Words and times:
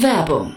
Werbung 0.00 0.56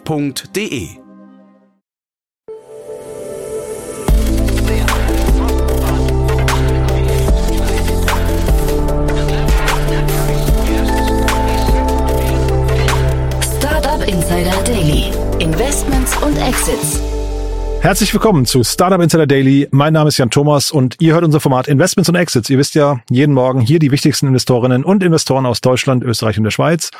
www.ftf.de 0.05 0.89
Startup 13.57 14.07
Insider 14.07 14.63
Daily. 14.63 15.11
Investments 15.39 16.17
und 16.17 16.37
Exits. 16.37 16.99
Herzlich 17.81 18.13
willkommen 18.13 18.45
zu 18.45 18.63
Startup 18.63 19.01
Insider 19.01 19.25
Daily. 19.25 19.67
Mein 19.71 19.93
Name 19.93 20.09
ist 20.09 20.17
Jan 20.17 20.29
Thomas 20.29 20.71
und 20.71 20.97
ihr 20.99 21.13
hört 21.13 21.23
unser 21.23 21.39
Format 21.39 21.67
Investments 21.67 22.09
und 22.09 22.15
Exits. 22.15 22.49
Ihr 22.49 22.59
wisst 22.59 22.75
ja, 22.75 23.01
jeden 23.09 23.33
Morgen 23.33 23.59
hier 23.59 23.79
die 23.79 23.91
wichtigsten 23.91 24.27
Investorinnen 24.27 24.83
und 24.83 25.03
Investoren 25.03 25.47
aus 25.47 25.61
Deutschland, 25.61 26.03
Österreich 26.03 26.37
und 26.37 26.43
der 26.43 26.51
Schweiz. 26.51 26.91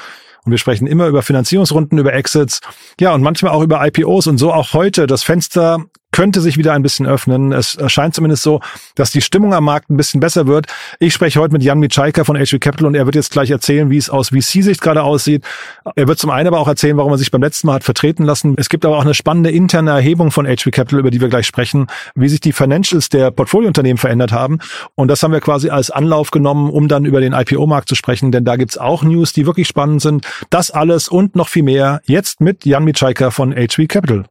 Und 0.43 0.51
wir 0.51 0.57
sprechen 0.57 0.87
immer 0.87 1.07
über 1.07 1.21
Finanzierungsrunden, 1.21 1.97
über 1.97 2.13
Exits, 2.13 2.61
ja, 2.99 3.13
und 3.13 3.21
manchmal 3.21 3.51
auch 3.51 3.61
über 3.61 3.85
IPOs 3.85 4.27
und 4.27 4.37
so 4.37 4.51
auch 4.51 4.73
heute. 4.73 5.07
Das 5.07 5.23
Fenster 5.23 5.85
könnte 6.12 6.41
sich 6.41 6.57
wieder 6.57 6.73
ein 6.73 6.84
bisschen 6.84 7.05
öffnen. 7.07 7.51
Es 7.51 7.77
scheint 7.87 8.15
zumindest 8.15 8.43
so, 8.43 8.59
dass 8.95 9.12
die 9.12 9.21
Stimmung 9.21 9.54
am 9.54 9.65
Markt 9.65 9.90
ein 9.90 9.98
bisschen 9.98 10.20
besser 10.20 10.48
wird. 10.48 10.67
Ich 10.99 11.13
spreche 11.13 11.40
heute 11.40 11.54
mit 11.54 11.63
Jan 11.63 11.79
Mitschaika 11.79 12.23
von 12.23 12.37
HV 12.37 12.59
Capital 12.59 12.87
und 12.87 12.95
er 12.95 13.05
wird 13.05 13.15
jetzt 13.15 13.31
gleich 13.31 13.49
erzählen, 13.49 13.90
wie 13.90 13.98
es 13.98 14.09
aus 14.09 14.29
VC-Sicht 14.29 14.82
gerade 14.82 15.04
aussieht. 15.04 15.43
Er 15.95 16.07
wird 16.07 16.20
zum 16.20 16.29
einen 16.29 16.48
aber 16.48 16.59
auch 16.59 16.67
erzählen, 16.67 16.98
warum 16.98 17.12
er 17.12 17.17
sich 17.17 17.32
beim 17.32 17.41
letzten 17.41 17.67
Mal 17.67 17.76
hat 17.76 17.84
vertreten 17.84 18.23
lassen. 18.23 18.55
Es 18.57 18.70
gibt 18.70 18.85
aber 18.85 18.98
auch 18.98 19.05
eine 19.05 19.13
spannende 19.13 19.51
interne 19.51 19.91
Erhebung 19.91 20.32
von 20.32 20.45
HV 20.45 20.71
Capital, 20.71 20.99
über 20.99 21.12
die 21.12 21.21
wir 21.21 21.29
gleich 21.29 21.48
sprechen, 21.48 21.87
wie 22.15 22.29
sich 22.29 22.41
die 22.41 22.54
Financials 22.54 23.09
der 23.09 23.32
Portfoliounternehmen 23.32 23.98
verändert 23.98 24.32
haben. 24.32 24.59
Und 24.95 25.07
das 25.07 25.23
haben 25.23 25.32
wir 25.32 25.41
quasi 25.41 25.70
als 25.70 25.91
Anlauf 25.91 26.32
genommen, 26.32 26.70
um 26.70 26.87
dann 26.87 27.05
über 27.05 27.21
den 27.21 27.34
IPO-Markt 27.34 27.87
zu 27.87 27.95
sprechen, 27.95 28.32
denn 28.32 28.45
da 28.45 28.55
gibt's 28.55 28.77
auch 28.77 29.04
News, 29.04 29.34
die 29.34 29.45
wirklich 29.45 29.67
spannend 29.67 30.01
sind. 30.01 30.27
Das 30.49 30.71
alles 30.71 31.07
und 31.07 31.35
noch 31.35 31.48
viel 31.48 31.63
mehr 31.63 32.01
jetzt 32.05 32.41
mit 32.41 32.65
Jan 32.65 32.84
Mitschaika 32.84 33.32
von 33.32 33.54
HV 33.54 33.87
Capital. 33.87 34.30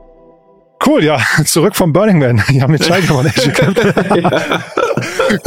Cool, 0.85 1.03
ja, 1.03 1.19
zurück 1.45 1.75
vom 1.75 1.93
Burning 1.93 2.19
Man. 2.19 2.41
Ja, 2.51 2.67
mit 2.67 2.85
ja. 2.87 2.95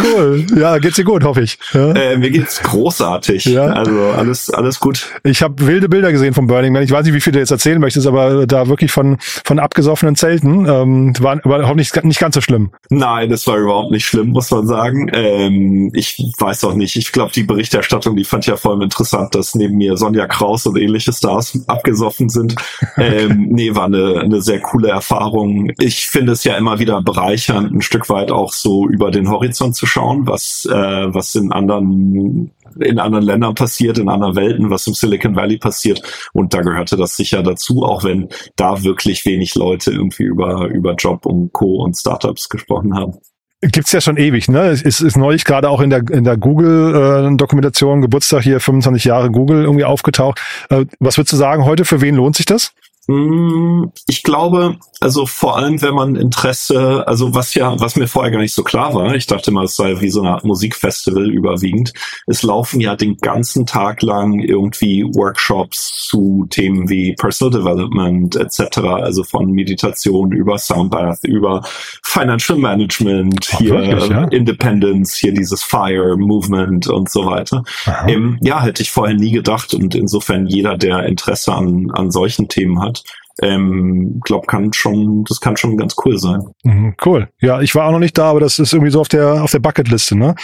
Cool. 0.02 0.46
Ja, 0.56 0.78
geht's 0.78 0.96
dir 0.96 1.04
gut, 1.04 1.22
hoffe 1.22 1.42
ich. 1.42 1.58
Ja? 1.72 1.92
Äh, 1.92 2.16
mir 2.16 2.30
geht's 2.30 2.62
großartig. 2.62 3.44
Ja. 3.44 3.66
Also 3.66 4.00
alles, 4.16 4.50
alles 4.50 4.80
gut. 4.80 5.10
Ich 5.22 5.42
habe 5.42 5.66
wilde 5.66 5.88
Bilder 5.88 6.12
gesehen 6.12 6.32
vom 6.32 6.46
Burning 6.46 6.72
Man. 6.72 6.82
Ich 6.82 6.90
weiß 6.90 7.04
nicht, 7.04 7.14
wie 7.14 7.20
viel 7.20 7.32
du 7.32 7.38
jetzt 7.38 7.50
erzählen 7.50 7.78
möchtest, 7.78 8.06
aber 8.06 8.46
da 8.46 8.68
wirklich 8.68 8.90
von 8.90 9.18
von 9.20 9.58
abgesoffenen 9.58 10.16
Zelten 10.16 10.66
ähm, 10.66 11.12
war, 11.20 11.38
war 11.44 11.68
auch 11.68 11.74
nicht, 11.74 12.02
nicht 12.04 12.20
ganz 12.20 12.34
so 12.34 12.40
schlimm. 12.40 12.70
Nein, 12.88 13.28
das 13.28 13.46
war 13.46 13.58
überhaupt 13.58 13.90
nicht 13.90 14.06
schlimm, 14.06 14.30
muss 14.30 14.50
man 14.50 14.66
sagen. 14.66 15.10
Ähm, 15.12 15.90
ich 15.92 16.16
weiß 16.38 16.64
auch 16.64 16.74
nicht. 16.74 16.96
Ich 16.96 17.12
glaube, 17.12 17.32
die 17.32 17.42
Berichterstattung, 17.42 18.16
die 18.16 18.24
fand 18.24 18.44
ich 18.44 18.48
ja 18.48 18.56
vor 18.56 18.72
allem 18.72 18.82
interessant, 18.82 19.34
dass 19.34 19.54
neben 19.54 19.76
mir 19.76 19.96
Sonja 19.96 20.26
Kraus 20.26 20.66
und 20.66 20.78
ähnliche 20.78 21.12
Stars 21.12 21.58
abgesoffen 21.66 22.28
sind. 22.28 22.54
Ähm, 22.96 23.48
nee, 23.50 23.74
war 23.74 23.84
eine, 23.84 24.20
eine 24.20 24.40
sehr 24.40 24.60
coole 24.60 24.88
Erfahrung. 24.88 25.23
Ich 25.78 26.06
finde 26.06 26.32
es 26.32 26.44
ja 26.44 26.56
immer 26.56 26.78
wieder 26.78 27.02
bereichernd, 27.02 27.72
ein 27.72 27.82
Stück 27.82 28.08
weit 28.08 28.30
auch 28.30 28.52
so 28.52 28.88
über 28.88 29.10
den 29.10 29.30
Horizont 29.30 29.76
zu 29.76 29.86
schauen, 29.86 30.26
was, 30.26 30.66
äh, 30.70 30.72
was 30.72 31.34
in 31.34 31.52
anderen 31.52 32.52
in 32.80 32.98
anderen 32.98 33.24
Ländern 33.24 33.54
passiert, 33.54 33.98
in 33.98 34.08
anderen 34.08 34.34
Welten, 34.34 34.70
was 34.70 34.86
im 34.86 34.94
Silicon 34.94 35.36
Valley 35.36 35.58
passiert. 35.58 36.02
Und 36.32 36.54
da 36.54 36.60
gehörte 36.60 36.96
das 36.96 37.16
sicher 37.16 37.42
dazu, 37.42 37.84
auch 37.84 38.02
wenn 38.02 38.28
da 38.56 38.82
wirklich 38.82 39.24
wenig 39.26 39.54
Leute 39.54 39.92
irgendwie 39.92 40.24
über, 40.24 40.66
über 40.66 40.94
Job 40.94 41.24
und 41.26 41.52
Co. 41.52 41.84
und 41.84 41.96
Startups 41.96 42.48
gesprochen 42.48 42.96
haben 42.96 43.14
gibt's 43.72 43.92
ja 43.92 44.00
schon 44.00 44.16
ewig, 44.16 44.48
ne? 44.48 44.66
Es 44.66 44.82
ist, 44.82 45.00
ist 45.00 45.16
neulich 45.16 45.44
gerade 45.44 45.70
auch 45.70 45.80
in 45.80 45.90
der 45.90 46.02
in 46.10 46.24
der 46.24 46.36
Google 46.36 46.94
äh, 46.94 48.00
Geburtstag 48.00 48.42
hier 48.42 48.60
25 48.60 49.04
Jahre 49.04 49.30
Google 49.30 49.64
irgendwie 49.64 49.84
aufgetaucht. 49.84 50.40
Äh, 50.70 50.86
was 51.00 51.16
würdest 51.16 51.32
du 51.32 51.36
sagen 51.36 51.64
heute 51.64 51.84
für 51.84 52.00
wen 52.00 52.16
lohnt 52.16 52.36
sich 52.36 52.46
das? 52.46 52.72
Mm, 53.06 53.86
ich 54.06 54.22
glaube, 54.22 54.76
also 55.00 55.26
vor 55.26 55.58
allem, 55.58 55.82
wenn 55.82 55.94
man 55.94 56.16
Interesse, 56.16 57.06
also 57.06 57.34
was 57.34 57.54
ja, 57.54 57.78
was 57.78 57.96
mir 57.96 58.08
vorher 58.08 58.32
gar 58.32 58.40
nicht 58.40 58.54
so 58.54 58.62
klar 58.62 58.94
war, 58.94 59.14
ich 59.14 59.26
dachte 59.26 59.50
mal, 59.50 59.64
es 59.64 59.76
sei 59.76 60.00
wie 60.00 60.08
so 60.08 60.20
eine 60.20 60.30
Art 60.30 60.44
Musikfestival 60.44 61.30
überwiegend. 61.30 61.92
Es 62.26 62.42
laufen 62.42 62.80
ja 62.80 62.96
den 62.96 63.18
ganzen 63.18 63.66
Tag 63.66 64.02
lang 64.02 64.40
irgendwie 64.40 65.04
Workshops 65.04 66.06
zu 66.08 66.46
Themen 66.48 66.88
wie 66.88 67.14
Personal 67.14 67.60
Development 67.60 68.34
etc., 68.36 68.78
also 68.78 69.24
von 69.24 69.50
Meditation 69.50 70.32
über 70.32 70.56
Soundbath, 70.56 71.24
über 71.24 71.62
Financial 72.02 72.58
Management, 72.58 73.50
Ach, 73.52 73.58
hier 73.58 73.70
wirklich, 73.72 74.08
ja? 74.08 74.24
Independence, 74.28 75.14
hier 75.14 75.34
dieses 75.34 75.62
Fire 75.62 76.16
Movement 76.16 76.86
und 76.86 77.10
so 77.10 77.26
weiter. 77.26 77.62
Ähm, 78.06 78.38
ja, 78.40 78.62
hätte 78.62 78.82
ich 78.82 78.90
vorher 78.90 79.16
nie 79.16 79.32
gedacht 79.32 79.74
und 79.74 79.94
insofern 79.94 80.46
jeder, 80.46 80.78
der 80.78 81.04
Interesse 81.04 81.52
an, 81.52 81.90
an 81.92 82.10
solchen 82.10 82.48
Themen 82.48 82.80
hat, 82.80 82.93
jobs 82.94 83.23
ähm, 83.42 84.20
glaub, 84.24 84.46
kann 84.46 84.72
schon, 84.72 85.24
das 85.24 85.40
kann 85.40 85.56
schon 85.56 85.76
ganz 85.76 85.96
cool 86.04 86.18
sein. 86.18 86.42
Mhm, 86.62 86.94
cool. 87.04 87.28
Ja, 87.40 87.60
ich 87.60 87.74
war 87.74 87.86
auch 87.86 87.92
noch 87.92 87.98
nicht 87.98 88.16
da, 88.16 88.30
aber 88.30 88.40
das 88.40 88.58
ist 88.58 88.72
irgendwie 88.72 88.90
so 88.90 89.00
auf 89.00 89.08
der 89.08 89.42
auf 89.42 89.50
der 89.50 89.58
Bucketliste, 89.58 90.16
ne? 90.16 90.34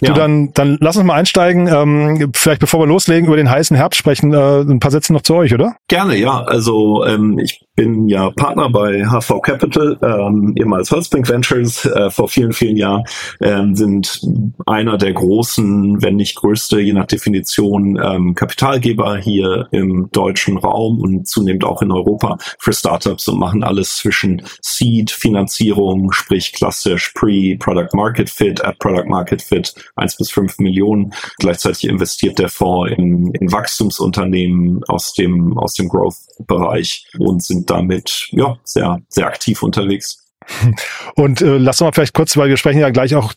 Du, 0.00 0.08
ja. 0.08 0.14
dann, 0.14 0.52
dann 0.54 0.76
lass 0.80 0.96
uns 0.96 1.06
mal 1.06 1.14
einsteigen. 1.14 1.68
Ähm, 1.68 2.32
vielleicht 2.34 2.60
bevor 2.60 2.80
wir 2.80 2.86
loslegen, 2.86 3.26
über 3.26 3.36
den 3.36 3.50
heißen 3.50 3.76
Herbst 3.76 3.98
sprechen, 3.98 4.32
äh, 4.32 4.60
ein 4.60 4.80
paar 4.80 4.90
Sätze 4.90 5.12
noch 5.12 5.22
zu 5.22 5.34
euch, 5.34 5.54
oder? 5.54 5.76
Gerne, 5.88 6.16
ja. 6.16 6.42
Also 6.42 7.04
ähm, 7.06 7.38
ich 7.38 7.64
bin 7.76 8.08
ja 8.08 8.30
Partner 8.30 8.68
bei 8.68 9.06
HV 9.06 9.40
Capital, 9.42 9.98
ähm, 10.02 10.54
ehemals 10.56 10.90
Holzbank 10.90 11.28
Ventures, 11.28 11.86
äh, 11.86 12.10
vor 12.10 12.28
vielen, 12.28 12.52
vielen 12.52 12.76
Jahren, 12.76 13.04
ähm, 13.40 13.74
sind 13.74 14.20
einer 14.66 14.98
der 14.98 15.14
großen, 15.14 16.02
wenn 16.02 16.16
nicht 16.16 16.36
größte, 16.36 16.80
je 16.80 16.92
nach 16.92 17.06
Definition, 17.06 17.98
ähm, 18.02 18.34
Kapitalgeber 18.34 19.16
hier 19.16 19.68
im 19.70 20.10
deutschen 20.12 20.58
Raum 20.58 21.00
und 21.00 21.26
zunehmend 21.26 21.64
auch 21.64 21.80
in 21.80 21.90
Europa 21.90 22.36
für 22.58 22.72
Startups 22.72 23.28
und 23.28 23.38
machen 23.38 23.62
alles 23.62 23.96
zwischen 23.96 24.42
Seed, 24.60 25.10
Finanzierung, 25.10 26.12
sprich 26.12 26.52
klassisch 26.52 27.12
Pre, 27.14 27.56
Product 27.58 27.90
Market 27.94 28.30
Fit, 28.30 28.60
App 28.60 28.78
Product 28.78 29.08
Market 29.08 29.42
Fit, 29.42 29.74
eins 29.96 30.16
bis 30.16 30.30
fünf 30.30 30.58
Millionen. 30.58 31.12
Gleichzeitig 31.38 31.84
investiert 31.84 32.38
der 32.38 32.48
Fonds 32.48 32.92
in, 32.96 33.32
in 33.34 33.52
Wachstumsunternehmen 33.52 34.82
aus 34.84 35.12
dem, 35.14 35.58
aus 35.58 35.74
dem 35.74 35.88
Growth-Bereich 35.88 37.06
und 37.18 37.42
sind 37.42 37.70
damit, 37.70 38.28
ja, 38.30 38.58
sehr, 38.64 39.00
sehr 39.08 39.26
aktiv 39.26 39.62
unterwegs. 39.62 40.29
Und 41.14 41.42
äh, 41.42 41.58
lass 41.58 41.80
uns 41.80 41.86
mal 41.86 41.92
vielleicht 41.92 42.14
kurz, 42.14 42.36
weil 42.36 42.48
wir 42.48 42.56
sprechen 42.56 42.80
ja 42.80 42.90
gleich 42.90 43.14
auch, 43.14 43.32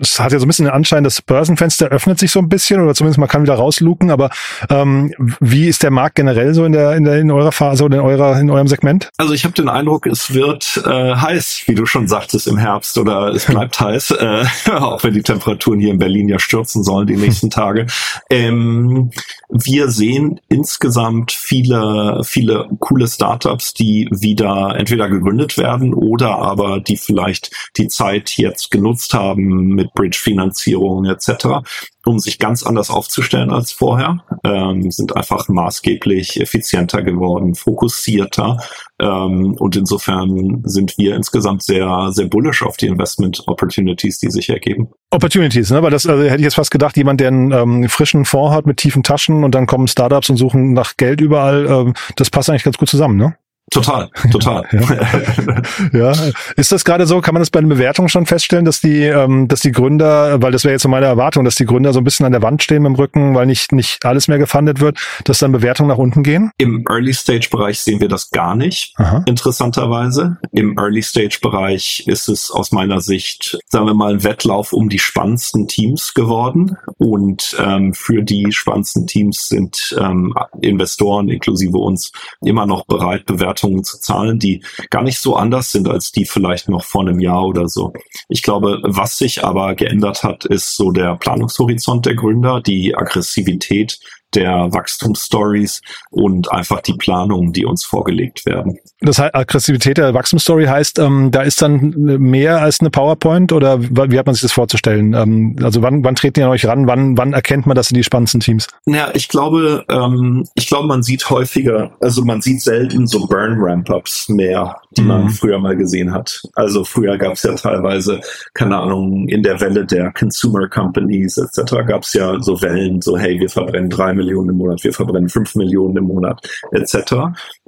es 0.00 0.20
hat 0.20 0.32
ja 0.32 0.38
so 0.38 0.46
ein 0.46 0.48
bisschen 0.48 0.66
den 0.66 0.74
Anschein, 0.74 1.04
das 1.04 1.22
Börsenfenster 1.22 1.88
öffnet 1.88 2.18
sich 2.18 2.30
so 2.30 2.40
ein 2.40 2.48
bisschen 2.48 2.80
oder 2.80 2.94
zumindest 2.94 3.18
man 3.18 3.28
kann 3.28 3.42
wieder 3.42 3.54
rausluken, 3.54 4.10
aber 4.10 4.30
ähm, 4.68 5.14
wie 5.40 5.68
ist 5.68 5.82
der 5.82 5.90
Markt 5.90 6.16
generell 6.16 6.54
so 6.54 6.64
in 6.64 6.72
der 6.72 6.92
in 6.96 7.04
der 7.04 7.18
in 7.18 7.30
eurer 7.30 7.52
Phase 7.52 7.84
oder 7.84 7.98
in 7.98 8.02
eurer 8.02 8.38
in 8.40 8.50
eurem 8.50 8.68
Segment? 8.68 9.10
Also 9.16 9.32
ich 9.32 9.44
habe 9.44 9.54
den 9.54 9.68
Eindruck, 9.68 10.06
es 10.06 10.34
wird 10.34 10.82
äh, 10.86 11.14
heiß, 11.14 11.62
wie 11.66 11.74
du 11.74 11.86
schon 11.86 12.08
sagtest 12.08 12.46
im 12.46 12.58
Herbst 12.58 12.98
oder 12.98 13.28
es 13.28 13.46
bleibt 13.46 13.80
heiß, 13.80 14.12
äh, 14.12 14.44
auch 14.72 15.02
wenn 15.04 15.14
die 15.14 15.22
Temperaturen 15.22 15.80
hier 15.80 15.90
in 15.90 15.98
Berlin 15.98 16.28
ja 16.28 16.38
stürzen 16.38 16.84
sollen 16.84 17.06
die 17.06 17.16
nächsten 17.16 17.50
Tage. 17.50 17.86
Ähm, 18.28 19.10
wir 19.48 19.90
sehen 19.90 20.40
insgesamt 20.48 21.32
viele 21.32 22.22
viele 22.24 22.68
coole 22.78 23.08
Startups, 23.08 23.74
die 23.74 24.08
wieder 24.10 24.74
entweder 24.76 25.08
gegründet 25.08 25.58
werden 25.58 25.94
oder 25.94 26.49
aber 26.50 26.80
die 26.80 26.96
vielleicht 26.96 27.50
die 27.76 27.88
Zeit 27.88 28.36
jetzt 28.36 28.70
genutzt 28.70 29.14
haben 29.14 29.68
mit 29.68 29.92
Bridge-Finanzierung 29.94 31.04
etc 31.06 31.62
um 32.04 32.18
sich 32.18 32.38
ganz 32.38 32.62
anders 32.62 32.90
aufzustellen 32.90 33.50
als 33.50 33.72
vorher, 33.72 34.24
ähm, 34.44 34.90
sind 34.90 35.16
einfach 35.16 35.48
maßgeblich 35.48 36.40
effizienter 36.40 37.02
geworden, 37.02 37.54
fokussierter 37.54 38.58
ähm, 38.98 39.54
und 39.58 39.76
insofern 39.76 40.62
sind 40.64 40.96
wir 40.96 41.14
insgesamt 41.14 41.62
sehr, 41.62 42.08
sehr 42.12 42.26
bullish 42.26 42.62
auf 42.62 42.76
die 42.76 42.86
Investment 42.86 43.42
Opportunities, 43.46 44.18
die 44.18 44.30
sich 44.30 44.48
ergeben. 44.48 44.88
Opportunities, 45.10 45.70
ne? 45.70 45.82
Weil 45.82 45.90
das 45.90 46.06
also 46.06 46.22
hätte 46.22 46.36
ich 46.36 46.44
jetzt 46.44 46.54
fast 46.54 46.70
gedacht, 46.70 46.96
jemand, 46.96 47.20
der 47.20 47.28
einen 47.28 47.52
ähm, 47.52 47.88
frischen 47.88 48.24
Fonds 48.24 48.54
hat 48.54 48.66
mit 48.66 48.78
tiefen 48.78 49.02
Taschen 49.02 49.44
und 49.44 49.54
dann 49.54 49.66
kommen 49.66 49.86
Startups 49.86 50.30
und 50.30 50.36
suchen 50.36 50.72
nach 50.72 50.96
Geld 50.96 51.20
überall, 51.20 51.66
ähm, 51.66 51.94
das 52.16 52.30
passt 52.30 52.48
eigentlich 52.48 52.64
ganz 52.64 52.78
gut 52.78 52.88
zusammen, 52.88 53.16
ne? 53.16 53.36
Total, 53.70 54.10
total. 54.32 54.64
ja. 55.92 56.12
ja. 56.12 56.32
ist 56.56 56.72
das 56.72 56.84
gerade 56.84 57.06
so? 57.06 57.20
Kann 57.20 57.34
man 57.34 57.40
das 57.40 57.50
bei 57.50 57.60
den 57.60 57.68
Bewertungen 57.68 58.08
schon 58.08 58.26
feststellen, 58.26 58.64
dass 58.64 58.80
die, 58.80 59.04
ähm, 59.04 59.46
dass 59.46 59.60
die 59.60 59.70
Gründer, 59.70 60.42
weil 60.42 60.50
das 60.50 60.64
wäre 60.64 60.72
jetzt 60.72 60.82
so 60.82 60.88
meine 60.88 61.06
Erwartung, 61.06 61.44
dass 61.44 61.54
die 61.54 61.66
Gründer 61.66 61.92
so 61.92 62.00
ein 62.00 62.04
bisschen 62.04 62.26
an 62.26 62.32
der 62.32 62.42
Wand 62.42 62.62
stehen 62.62 62.82
mit 62.82 62.90
dem 62.90 62.96
Rücken, 62.96 63.34
weil 63.34 63.46
nicht 63.46 63.70
nicht 63.72 64.04
alles 64.04 64.26
mehr 64.26 64.38
gefundet 64.38 64.80
wird, 64.80 64.98
dass 65.24 65.38
dann 65.38 65.52
Bewertungen 65.52 65.88
nach 65.88 65.98
unten 65.98 66.22
gehen? 66.22 66.50
Im 66.58 66.84
Early 66.88 67.12
Stage 67.12 67.48
Bereich 67.50 67.78
sehen 67.80 68.00
wir 68.00 68.08
das 68.08 68.30
gar 68.30 68.56
nicht. 68.56 68.94
Aha. 68.96 69.22
Interessanterweise, 69.26 70.38
im 70.52 70.76
Early 70.76 71.02
Stage 71.02 71.38
Bereich 71.40 72.04
ist 72.06 72.28
es 72.28 72.50
aus 72.50 72.72
meiner 72.72 73.00
Sicht, 73.00 73.58
sagen 73.66 73.86
wir 73.86 73.94
mal, 73.94 74.14
ein 74.14 74.24
Wettlauf 74.24 74.72
um 74.72 74.88
die 74.88 74.98
spannendsten 74.98 75.68
Teams 75.68 76.14
geworden 76.14 76.76
und 76.98 77.56
ähm, 77.60 77.94
für 77.94 78.22
die 78.22 78.50
spannendsten 78.50 79.06
Teams 79.06 79.48
sind 79.48 79.96
ähm, 80.00 80.34
Investoren 80.60 81.28
inklusive 81.28 81.78
uns 81.78 82.10
immer 82.40 82.66
noch 82.66 82.84
bereit, 82.86 83.26
Bewertungen 83.26 83.59
Bewertungen 83.60 83.84
zu 83.84 84.00
zahlen, 84.00 84.38
die 84.38 84.62
gar 84.90 85.02
nicht 85.02 85.18
so 85.18 85.36
anders 85.36 85.72
sind 85.72 85.88
als 85.88 86.12
die 86.12 86.24
vielleicht 86.24 86.68
noch 86.68 86.84
vor 86.84 87.02
einem 87.02 87.20
Jahr 87.20 87.46
oder 87.46 87.68
so. 87.68 87.92
Ich 88.28 88.42
glaube, 88.42 88.80
was 88.82 89.18
sich 89.18 89.44
aber 89.44 89.74
geändert 89.74 90.22
hat, 90.22 90.44
ist 90.44 90.76
so 90.76 90.90
der 90.90 91.16
Planungshorizont 91.16 92.06
der 92.06 92.14
Gründer, 92.14 92.60
die 92.60 92.94
Aggressivität 92.96 94.00
der 94.34 94.72
Wachstumsstories 94.72 95.82
und 96.10 96.50
einfach 96.52 96.80
die 96.80 96.94
Planungen, 96.94 97.52
die 97.52 97.64
uns 97.64 97.84
vorgelegt 97.84 98.46
werden. 98.46 98.78
Das 99.00 99.18
heißt, 99.18 99.34
Aggressivität 99.34 99.98
der 99.98 100.14
Wachstumsstory 100.14 100.66
heißt, 100.66 100.98
ähm, 100.98 101.30
da 101.30 101.42
ist 101.42 101.62
dann 101.62 101.90
mehr 101.96 102.60
als 102.60 102.80
eine 102.80 102.90
PowerPoint 102.90 103.52
oder 103.52 103.80
wie 103.80 104.18
hat 104.18 104.26
man 104.26 104.34
sich 104.34 104.42
das 104.42 104.52
vorzustellen? 104.52 105.14
Ähm, 105.14 105.56
also 105.62 105.82
wann, 105.82 106.04
wann 106.04 106.14
treten 106.14 106.40
ihr 106.40 106.46
an 106.46 106.52
euch 106.52 106.66
ran? 106.66 106.86
Wann, 106.86 107.16
wann 107.16 107.32
erkennt 107.32 107.66
man 107.66 107.74
das 107.74 107.90
in 107.90 107.96
die 107.96 108.04
spannendsten 108.04 108.40
Teams? 108.40 108.66
Ja, 108.86 109.10
ich 109.14 109.28
glaube, 109.28 109.84
ähm, 109.88 110.44
ich 110.54 110.68
glaube, 110.68 110.86
man 110.86 111.02
sieht 111.02 111.28
häufiger, 111.30 111.92
also 112.00 112.24
man 112.24 112.40
sieht 112.40 112.60
selten 112.60 113.06
so 113.06 113.26
Burn-Ramp-Ups 113.26 114.28
mehr, 114.28 114.76
die 114.96 115.02
mhm. 115.02 115.08
man 115.08 115.28
früher 115.30 115.58
mal 115.58 115.76
gesehen 115.76 116.12
hat. 116.12 116.42
Also 116.54 116.84
früher 116.84 117.16
gab 117.18 117.34
es 117.34 117.42
ja 117.42 117.54
teilweise, 117.54 118.20
keine 118.54 118.76
Ahnung, 118.78 119.28
in 119.28 119.42
der 119.42 119.60
Welle 119.60 119.86
der 119.86 120.12
Consumer 120.12 120.68
Companies 120.68 121.38
etc. 121.38 121.86
gab 121.86 122.02
es 122.02 122.12
ja 122.12 122.40
so 122.40 122.60
Wellen, 122.60 123.00
so 123.00 123.16
hey, 123.16 123.38
wir 123.40 123.48
verbrennen 123.48 123.90
drei 123.90 124.12
Millionen 124.20 124.50
im 124.50 124.56
Monat, 124.56 124.84
wir 124.84 124.92
verbrennen 124.92 125.28
fünf 125.28 125.54
Millionen 125.54 125.96
im 125.96 126.04
Monat 126.04 126.46
etc. 126.72 127.14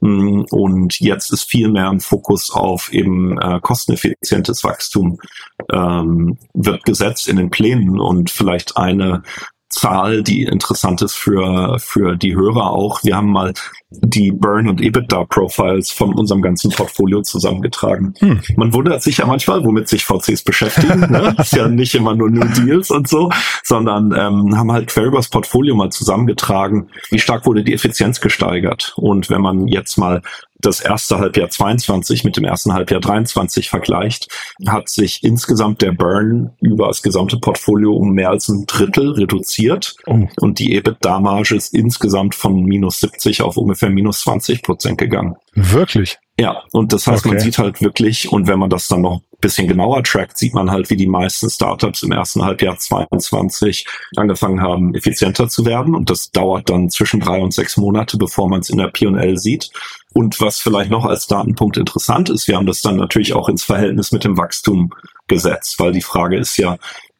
Mm, 0.00 0.42
und 0.50 1.00
jetzt 1.00 1.32
ist 1.32 1.44
viel 1.44 1.68
mehr 1.68 1.90
ein 1.90 2.00
Fokus 2.00 2.50
auf 2.50 2.92
eben 2.92 3.38
äh, 3.40 3.60
kosteneffizientes 3.60 4.64
Wachstum 4.64 5.18
ähm, 5.72 6.38
wird 6.54 6.84
gesetzt 6.84 7.28
in 7.28 7.36
den 7.36 7.50
Plänen 7.50 7.98
und 7.98 8.30
vielleicht 8.30 8.76
eine 8.76 9.22
Zahl, 9.72 10.22
die 10.22 10.42
interessant 10.42 11.02
ist 11.02 11.14
für, 11.14 11.78
für 11.78 12.16
die 12.16 12.36
Hörer 12.36 12.70
auch. 12.70 13.02
Wir 13.02 13.16
haben 13.16 13.32
mal 13.32 13.52
die 13.90 14.30
Burn- 14.30 14.68
und 14.68 14.80
EBITDA-Profiles 14.80 15.90
von 15.90 16.14
unserem 16.14 16.42
ganzen 16.42 16.70
Portfolio 16.70 17.22
zusammengetragen. 17.22 18.14
Hm. 18.18 18.40
Man 18.56 18.72
wundert 18.72 19.02
sich 19.02 19.18
ja 19.18 19.26
manchmal, 19.26 19.64
womit 19.64 19.88
sich 19.88 20.04
VCs 20.04 20.42
beschäftigen. 20.42 21.00
ne? 21.10 21.34
Ist 21.38 21.56
ja 21.56 21.68
nicht 21.68 21.94
immer 21.94 22.14
nur 22.14 22.30
New 22.30 22.46
Deals 22.48 22.90
und 22.90 23.08
so, 23.08 23.30
sondern 23.64 24.12
ähm, 24.12 24.56
haben 24.56 24.72
halt 24.72 24.88
quer 24.88 25.04
übers 25.04 25.28
Portfolio 25.28 25.74
mal 25.74 25.90
zusammengetragen, 25.90 26.88
wie 27.10 27.18
stark 27.18 27.46
wurde 27.46 27.64
die 27.64 27.74
Effizienz 27.74 28.20
gesteigert. 28.20 28.92
Und 28.96 29.30
wenn 29.30 29.40
man 29.40 29.68
jetzt 29.68 29.96
mal 29.98 30.22
das 30.62 30.80
erste 30.80 31.18
Halbjahr 31.18 31.50
22 31.50 32.24
mit 32.24 32.36
dem 32.36 32.44
ersten 32.44 32.72
Halbjahr 32.72 33.00
23 33.00 33.68
vergleicht, 33.68 34.28
hat 34.66 34.88
sich 34.88 35.22
insgesamt 35.22 35.82
der 35.82 35.92
Burn 35.92 36.52
über 36.60 36.88
das 36.88 37.02
gesamte 37.02 37.38
Portfolio 37.38 37.92
um 37.92 38.12
mehr 38.12 38.30
als 38.30 38.48
ein 38.48 38.64
Drittel 38.66 39.12
reduziert 39.12 39.96
oh. 40.06 40.26
und 40.40 40.58
die 40.58 40.74
EBITDA-Marge 40.74 41.56
ist 41.56 41.74
insgesamt 41.74 42.34
von 42.34 42.64
minus 42.64 43.00
70 43.00 43.42
auf 43.42 43.56
ungefähr 43.56 43.90
minus 43.90 44.22
20 44.22 44.62
Prozent 44.62 44.98
gegangen. 44.98 45.36
Wirklich? 45.54 46.18
Ja, 46.38 46.62
und 46.72 46.92
das 46.92 47.06
heißt, 47.06 47.26
okay. 47.26 47.34
man 47.34 47.44
sieht 47.44 47.58
halt 47.58 47.82
wirklich, 47.82 48.32
und 48.32 48.46
wenn 48.46 48.58
man 48.58 48.70
das 48.70 48.88
dann 48.88 49.02
noch 49.02 49.18
ein 49.18 49.40
bisschen 49.40 49.68
genauer 49.68 50.02
trackt, 50.02 50.38
sieht 50.38 50.54
man 50.54 50.70
halt, 50.70 50.88
wie 50.88 50.96
die 50.96 51.06
meisten 51.06 51.50
Startups 51.50 52.02
im 52.02 52.12
ersten 52.12 52.42
Halbjahr 52.42 52.78
22 52.78 53.86
angefangen 54.16 54.62
haben, 54.62 54.94
effizienter 54.94 55.48
zu 55.48 55.66
werden. 55.66 55.94
Und 55.94 56.08
das 56.08 56.30
dauert 56.30 56.70
dann 56.70 56.88
zwischen 56.88 57.20
drei 57.20 57.38
und 57.40 57.52
sechs 57.52 57.76
Monate, 57.76 58.16
bevor 58.16 58.48
man 58.48 58.60
es 58.60 58.70
in 58.70 58.78
der 58.78 58.88
P&L 58.88 59.36
sieht. 59.36 59.70
Und 60.14 60.40
was 60.40 60.58
vielleicht 60.58 60.90
noch 60.90 61.04
als 61.04 61.26
Datenpunkt 61.26 61.76
interessant 61.76 62.30
ist, 62.30 62.48
wir 62.48 62.56
haben 62.56 62.66
das 62.66 62.82
dann 62.82 62.96
natürlich 62.96 63.32
auch 63.34 63.48
ins 63.48 63.64
Verhältnis 63.64 64.12
mit 64.12 64.24
dem 64.24 64.36
Wachstum 64.36 64.92
gesetzt, 65.26 65.78
weil 65.78 65.92
die 65.92 66.02
Frage 66.02 66.38
ist 66.38 66.56
ja, 66.56 66.76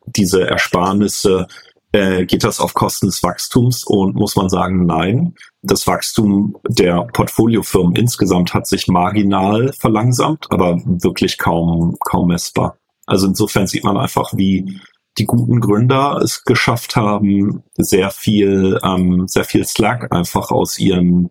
diese 0.06 0.46
Ersparnisse, 0.46 1.46
äh, 1.92 2.24
geht 2.24 2.42
das 2.42 2.58
auf 2.58 2.74
Kosten 2.74 3.06
des 3.06 3.22
Wachstums? 3.22 3.84
Und 3.84 4.14
muss 4.14 4.36
man 4.36 4.48
sagen, 4.48 4.86
nein. 4.86 5.34
Das 5.62 5.86
Wachstum 5.86 6.56
der 6.68 7.06
Portfoliofirmen 7.12 7.94
insgesamt 7.94 8.52
hat 8.54 8.66
sich 8.66 8.88
marginal 8.88 9.72
verlangsamt, 9.72 10.46
aber 10.50 10.80
wirklich 10.84 11.38
kaum, 11.38 11.96
kaum 12.00 12.28
messbar. 12.28 12.78
Also 13.06 13.26
insofern 13.26 13.66
sieht 13.66 13.84
man 13.84 13.96
einfach, 13.96 14.32
wie 14.34 14.80
die 15.18 15.26
guten 15.26 15.60
Gründer 15.60 16.18
es 16.22 16.44
geschafft 16.44 16.96
haben, 16.96 17.62
sehr 17.76 18.10
viel, 18.10 18.80
ähm, 18.82 19.28
sehr 19.28 19.44
viel 19.44 19.64
Slack 19.64 20.10
einfach 20.10 20.50
aus 20.50 20.78
ihren 20.78 21.30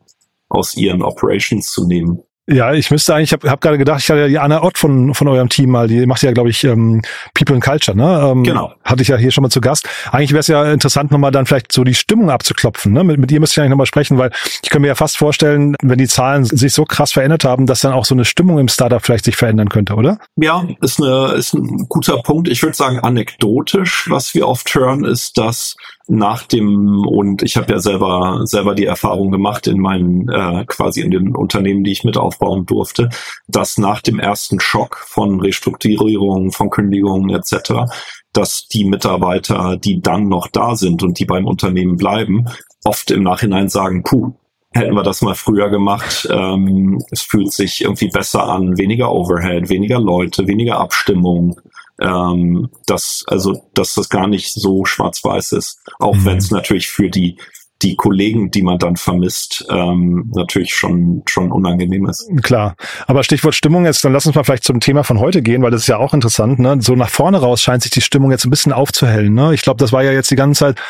aus 0.51 0.75
ihren 0.75 1.01
Operations 1.01 1.71
zu 1.71 1.87
nehmen. 1.87 2.23
Ja, 2.47 2.73
ich 2.73 2.89
müsste 2.89 3.13
eigentlich, 3.13 3.29
ich 3.29 3.33
habe 3.33 3.49
hab 3.49 3.61
gerade 3.61 3.77
gedacht, 3.77 4.01
ich 4.01 4.09
hatte 4.09 4.21
ja 4.21 4.27
die 4.27 4.39
Anna 4.39 4.63
Ott 4.63 4.77
von, 4.77 5.13
von 5.13 5.27
eurem 5.27 5.47
Team 5.47 5.69
mal, 5.69 5.87
die 5.87 6.07
macht 6.07 6.23
ja, 6.23 6.31
glaube 6.31 6.49
ich, 6.49 6.63
ähm, 6.63 7.01
People 7.35 7.55
and 7.55 7.63
Culture, 7.63 7.95
ne? 7.95 8.31
Ähm, 8.31 8.43
genau. 8.43 8.73
Hatte 8.83 9.03
ich 9.03 9.09
ja 9.09 9.17
hier 9.17 9.29
schon 9.29 9.43
mal 9.43 9.49
zu 9.49 9.61
Gast. 9.61 9.87
Eigentlich 10.11 10.31
wäre 10.31 10.39
es 10.39 10.47
ja 10.47 10.71
interessant, 10.71 11.11
nochmal 11.11 11.31
dann 11.31 11.45
vielleicht 11.45 11.71
so 11.71 11.83
die 11.83 11.93
Stimmung 11.93 12.31
abzuklopfen. 12.31 12.93
Ne? 12.93 13.03
Mit, 13.03 13.19
mit 13.19 13.31
ihr 13.31 13.39
müsste 13.39 13.53
ich 13.53 13.59
eigentlich 13.59 13.69
nochmal 13.69 13.85
sprechen, 13.85 14.17
weil 14.17 14.31
ich 14.63 14.69
kann 14.69 14.81
mir 14.81 14.87
ja 14.87 14.95
fast 14.95 15.17
vorstellen, 15.17 15.75
wenn 15.83 15.99
die 15.99 16.07
Zahlen 16.07 16.43
sich 16.43 16.73
so 16.73 16.83
krass 16.83 17.11
verändert 17.11 17.45
haben, 17.45 17.67
dass 17.67 17.81
dann 17.81 17.93
auch 17.93 18.05
so 18.05 18.15
eine 18.15 18.25
Stimmung 18.25 18.57
im 18.57 18.67
Startup 18.67 19.03
vielleicht 19.03 19.25
sich 19.25 19.35
verändern 19.35 19.69
könnte, 19.69 19.93
oder? 19.93 20.17
Ja, 20.35 20.67
ist, 20.81 20.99
eine, 20.99 21.33
ist 21.33 21.53
ein 21.53 21.85
guter 21.89 22.17
Punkt. 22.23 22.49
Ich 22.49 22.63
würde 22.63 22.75
sagen, 22.75 22.99
anekdotisch, 22.99 24.09
was 24.09 24.33
wir 24.33 24.47
oft 24.47 24.73
hören, 24.73 25.05
ist, 25.05 25.37
dass 25.37 25.75
nach 26.07 26.43
dem 26.43 27.05
und 27.05 27.41
ich 27.41 27.55
habe 27.55 27.71
ja 27.71 27.79
selber 27.79 28.41
selber 28.43 28.75
die 28.75 28.85
Erfahrung 28.85 29.31
gemacht 29.31 29.67
in 29.67 29.79
meinen 29.79 30.27
äh, 30.27 30.65
quasi 30.65 31.01
in 31.01 31.09
den 31.09 31.35
Unternehmen, 31.35 31.85
die 31.85 31.91
ich 31.91 32.03
mit 32.03 32.17
aufbauen 32.41 32.65
durfte, 32.65 33.09
dass 33.47 33.77
nach 33.77 34.01
dem 34.01 34.19
ersten 34.19 34.59
Schock 34.59 34.97
von 34.97 35.39
Restrukturierungen, 35.39 36.51
von 36.51 36.69
Kündigungen 36.69 37.29
etc., 37.35 37.91
dass 38.33 38.67
die 38.67 38.85
Mitarbeiter, 38.85 39.77
die 39.77 40.01
dann 40.01 40.27
noch 40.27 40.47
da 40.47 40.75
sind 40.75 41.03
und 41.03 41.19
die 41.19 41.25
beim 41.25 41.45
Unternehmen 41.45 41.97
bleiben, 41.97 42.45
oft 42.83 43.11
im 43.11 43.23
Nachhinein 43.23 43.69
sagen, 43.69 44.03
puh, 44.03 44.33
hätten 44.73 44.95
wir 44.95 45.03
das 45.03 45.21
mal 45.21 45.35
früher 45.35 45.69
gemacht. 45.69 46.27
Ähm, 46.31 47.03
es 47.11 47.21
fühlt 47.21 47.51
sich 47.51 47.81
irgendwie 47.81 48.07
besser 48.07 48.47
an, 48.47 48.77
weniger 48.77 49.11
Overhead, 49.11 49.69
weniger 49.69 49.99
Leute, 49.99 50.47
weniger 50.47 50.79
Abstimmung, 50.79 51.59
ähm, 51.99 52.69
dass 52.85 53.25
also 53.27 53.69
dass 53.73 53.95
das 53.95 54.07
gar 54.07 54.27
nicht 54.27 54.53
so 54.53 54.85
schwarz-weiß 54.85 55.51
ist, 55.51 55.81
auch 55.99 56.15
mhm. 56.15 56.25
wenn 56.25 56.37
es 56.37 56.51
natürlich 56.51 56.87
für 56.87 57.09
die 57.09 57.37
die 57.81 57.95
Kollegen, 57.95 58.51
die 58.51 58.61
man 58.61 58.77
dann 58.77 58.95
vermisst, 58.95 59.65
ähm, 59.69 60.31
natürlich 60.35 60.73
schon 60.73 61.23
schon 61.25 61.51
unangenehm 61.51 62.07
ist. 62.07 62.29
Klar, 62.43 62.75
aber 63.07 63.23
Stichwort 63.23 63.55
Stimmung 63.55 63.85
jetzt, 63.85 64.03
dann 64.05 64.13
lass 64.13 64.25
uns 64.25 64.35
mal 64.35 64.43
vielleicht 64.43 64.63
zum 64.63 64.79
Thema 64.79 65.03
von 65.03 65.19
heute 65.19 65.41
gehen, 65.41 65.61
weil 65.61 65.71
das 65.71 65.81
ist 65.81 65.87
ja 65.87 65.97
auch 65.97 66.13
interessant. 66.13 66.59
Ne? 66.59 66.77
So 66.81 66.95
nach 66.95 67.09
vorne 67.09 67.39
raus 67.39 67.61
scheint 67.61 67.83
sich 67.83 67.91
die 67.91 68.01
Stimmung 68.01 68.31
jetzt 68.31 68.45
ein 68.45 68.49
bisschen 68.49 68.73
aufzuhellen. 68.73 69.33
Ne? 69.33 69.53
Ich 69.53 69.61
glaube, 69.61 69.77
das 69.77 69.91
war 69.91 70.03
ja 70.03 70.11
jetzt 70.11 70.31
die 70.31 70.35
ganze 70.35 70.59
Zeit, 70.59 70.81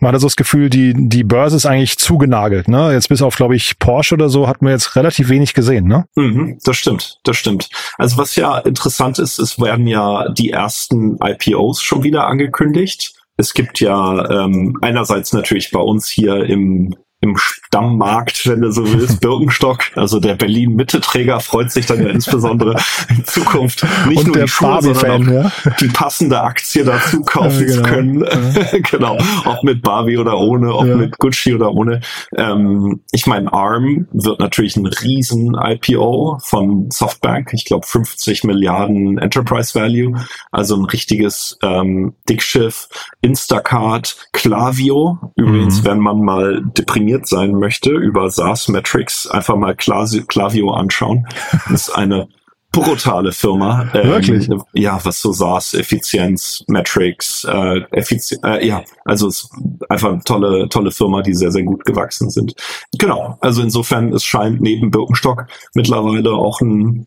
man 0.00 0.08
hatte 0.08 0.20
so 0.20 0.26
das 0.26 0.36
Gefühl, 0.36 0.70
die 0.70 0.94
die 0.96 1.24
Börse 1.24 1.56
ist 1.56 1.66
eigentlich 1.66 1.98
zugenagelt. 1.98 2.68
Ne? 2.68 2.92
Jetzt 2.92 3.08
bis 3.08 3.22
auf, 3.22 3.36
glaube 3.36 3.56
ich, 3.56 3.78
Porsche 3.78 4.14
oder 4.14 4.28
so 4.28 4.48
hat 4.48 4.62
man 4.62 4.72
jetzt 4.72 4.96
relativ 4.96 5.28
wenig 5.28 5.54
gesehen. 5.54 5.86
Ne? 5.86 6.06
Mhm, 6.16 6.58
das 6.64 6.76
stimmt, 6.76 7.18
das 7.24 7.36
stimmt. 7.36 7.68
Also 7.98 8.16
was 8.16 8.36
ja 8.36 8.58
interessant 8.58 9.18
ist, 9.18 9.38
es 9.38 9.60
werden 9.60 9.86
ja 9.86 10.28
die 10.30 10.50
ersten 10.50 11.18
IPOs 11.22 11.82
schon 11.82 12.02
wieder 12.02 12.26
angekündigt 12.26 13.19
es 13.40 13.54
gibt 13.54 13.80
ja 13.80 14.44
ähm, 14.44 14.78
einerseits 14.82 15.32
natürlich 15.32 15.70
bei 15.70 15.80
uns 15.80 16.08
hier 16.08 16.44
im 16.44 16.94
im 17.22 17.36
Stammmarkt, 17.36 18.48
wenn 18.48 18.62
du 18.62 18.72
so 18.72 18.90
willst, 18.90 19.20
Birkenstock. 19.20 19.94
Also 19.94 20.20
der 20.20 20.36
Berlin-Mitte-Träger 20.36 21.40
freut 21.40 21.70
sich 21.70 21.84
dann 21.84 22.02
ja 22.02 22.08
insbesondere 22.08 22.76
in 23.10 23.24
Zukunft 23.26 23.84
nicht 24.08 24.18
Und 24.18 24.26
nur 24.28 24.36
der 24.36 24.44
die 24.44 24.50
Schuhe, 24.50 24.82
sondern 24.82 25.28
auch 25.28 25.44
ja? 25.44 25.72
die 25.80 25.88
passende 25.88 26.40
Aktie 26.40 26.82
dazu 26.82 27.20
kaufen 27.22 27.68
ja, 27.68 27.74
genau. 27.74 27.76
zu 27.76 27.82
können. 27.82 28.24
Ja. 28.24 28.78
genau. 28.90 29.18
Ob 29.44 29.62
mit 29.64 29.82
Barbie 29.82 30.16
oder 30.16 30.38
ohne, 30.38 30.74
ob 30.74 30.86
mit 30.86 31.18
Gucci 31.18 31.54
oder 31.54 31.72
ohne. 31.72 32.00
Ähm, 32.36 33.02
ich 33.12 33.26
meine, 33.26 33.52
ARM 33.52 34.08
wird 34.12 34.40
natürlich 34.40 34.76
ein 34.76 34.86
riesen 34.86 35.54
IPO 35.54 36.38
von 36.42 36.90
Softbank. 36.90 37.50
Ich 37.52 37.66
glaube 37.66 37.86
50 37.86 38.44
Milliarden 38.44 39.18
Enterprise 39.18 39.78
Value. 39.78 40.18
Also 40.52 40.74
ein 40.76 40.86
richtiges 40.86 41.58
ähm, 41.62 42.14
Dickschiff. 42.30 42.88
Instacart, 43.20 44.16
Clavio. 44.32 45.32
Übrigens, 45.36 45.82
mhm. 45.82 45.86
wenn 45.86 45.98
man 45.98 46.20
mal 46.22 46.62
deprimiert 46.64 47.09
informiert 47.10 47.26
sein 47.26 47.52
möchte 47.52 47.90
über 47.90 48.30
SaaS 48.30 48.68
Metrics, 48.68 49.26
einfach 49.26 49.56
mal 49.56 49.74
Clavio 49.74 50.70
anschauen. 50.70 51.26
Das 51.68 51.88
ist 51.88 51.90
eine 51.90 52.28
brutale 52.72 53.32
Firma. 53.32 53.90
Ähm, 53.94 54.10
Wirklich? 54.10 54.48
Ja, 54.74 55.00
was 55.02 55.20
so 55.20 55.32
SaaS, 55.32 55.74
Effizienz, 55.74 56.64
Metrics, 56.68 57.44
äh, 57.44 57.80
Effizienz, 57.90 58.40
äh, 58.44 58.64
ja, 58.64 58.84
also 59.04 59.26
es 59.26 59.42
ist 59.42 59.50
einfach 59.88 60.10
eine 60.12 60.22
tolle, 60.22 60.68
tolle 60.68 60.92
Firma, 60.92 61.22
die 61.22 61.34
sehr, 61.34 61.50
sehr 61.50 61.64
gut 61.64 61.84
gewachsen 61.84 62.30
sind. 62.30 62.54
Genau, 62.98 63.36
also 63.40 63.62
insofern, 63.62 64.12
es 64.12 64.22
scheint 64.22 64.60
neben 64.60 64.90
Birkenstock 64.90 65.46
mittlerweile 65.74 66.30
auch 66.30 66.60
ein 66.60 67.06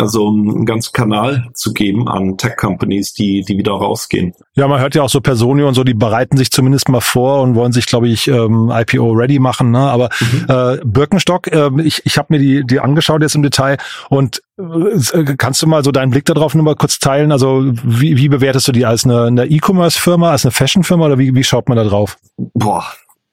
also 0.00 0.28
einen 0.28 0.66
ganzen 0.66 0.92
Kanal 0.92 1.48
zu 1.54 1.72
geben 1.72 2.08
an 2.08 2.36
Tech-Companies, 2.36 3.12
die, 3.14 3.42
die 3.42 3.58
wieder 3.58 3.72
rausgehen. 3.72 4.34
Ja, 4.54 4.66
man 4.68 4.80
hört 4.80 4.94
ja 4.94 5.02
auch 5.02 5.08
so 5.08 5.20
Personio 5.20 5.68
und 5.68 5.74
so, 5.74 5.84
die 5.84 5.94
bereiten 5.94 6.36
sich 6.36 6.50
zumindest 6.50 6.88
mal 6.88 7.00
vor 7.00 7.42
und 7.42 7.54
wollen 7.54 7.72
sich, 7.72 7.86
glaube 7.86 8.08
ich, 8.08 8.28
ähm, 8.28 8.72
IPO-ready 8.74 9.38
machen. 9.38 9.70
Ne? 9.70 9.78
Aber 9.78 10.08
mhm. 10.20 10.46
äh, 10.48 10.78
Birkenstock, 10.84 11.46
äh, 11.48 11.70
ich, 11.82 12.02
ich 12.04 12.18
habe 12.18 12.28
mir 12.30 12.38
die, 12.38 12.66
die 12.66 12.80
angeschaut 12.80 13.22
jetzt 13.22 13.34
im 13.34 13.42
Detail 13.42 13.76
und 14.08 14.42
äh, 14.58 15.36
kannst 15.36 15.62
du 15.62 15.66
mal 15.66 15.84
so 15.84 15.92
deinen 15.92 16.10
Blick 16.10 16.24
darauf 16.24 16.54
nur 16.54 16.64
mal 16.64 16.76
kurz 16.76 16.98
teilen? 16.98 17.32
Also 17.32 17.72
wie, 17.84 18.16
wie 18.16 18.28
bewertest 18.28 18.68
du 18.68 18.72
die 18.72 18.86
als 18.86 19.04
eine, 19.04 19.24
eine 19.24 19.46
E-Commerce-Firma, 19.46 20.30
als 20.30 20.44
eine 20.44 20.52
Fashion-Firma 20.52 21.06
oder 21.06 21.18
wie, 21.18 21.34
wie 21.34 21.44
schaut 21.44 21.68
man 21.68 21.76
da 21.76 21.84
drauf? 21.84 22.18
Boah, 22.36 22.84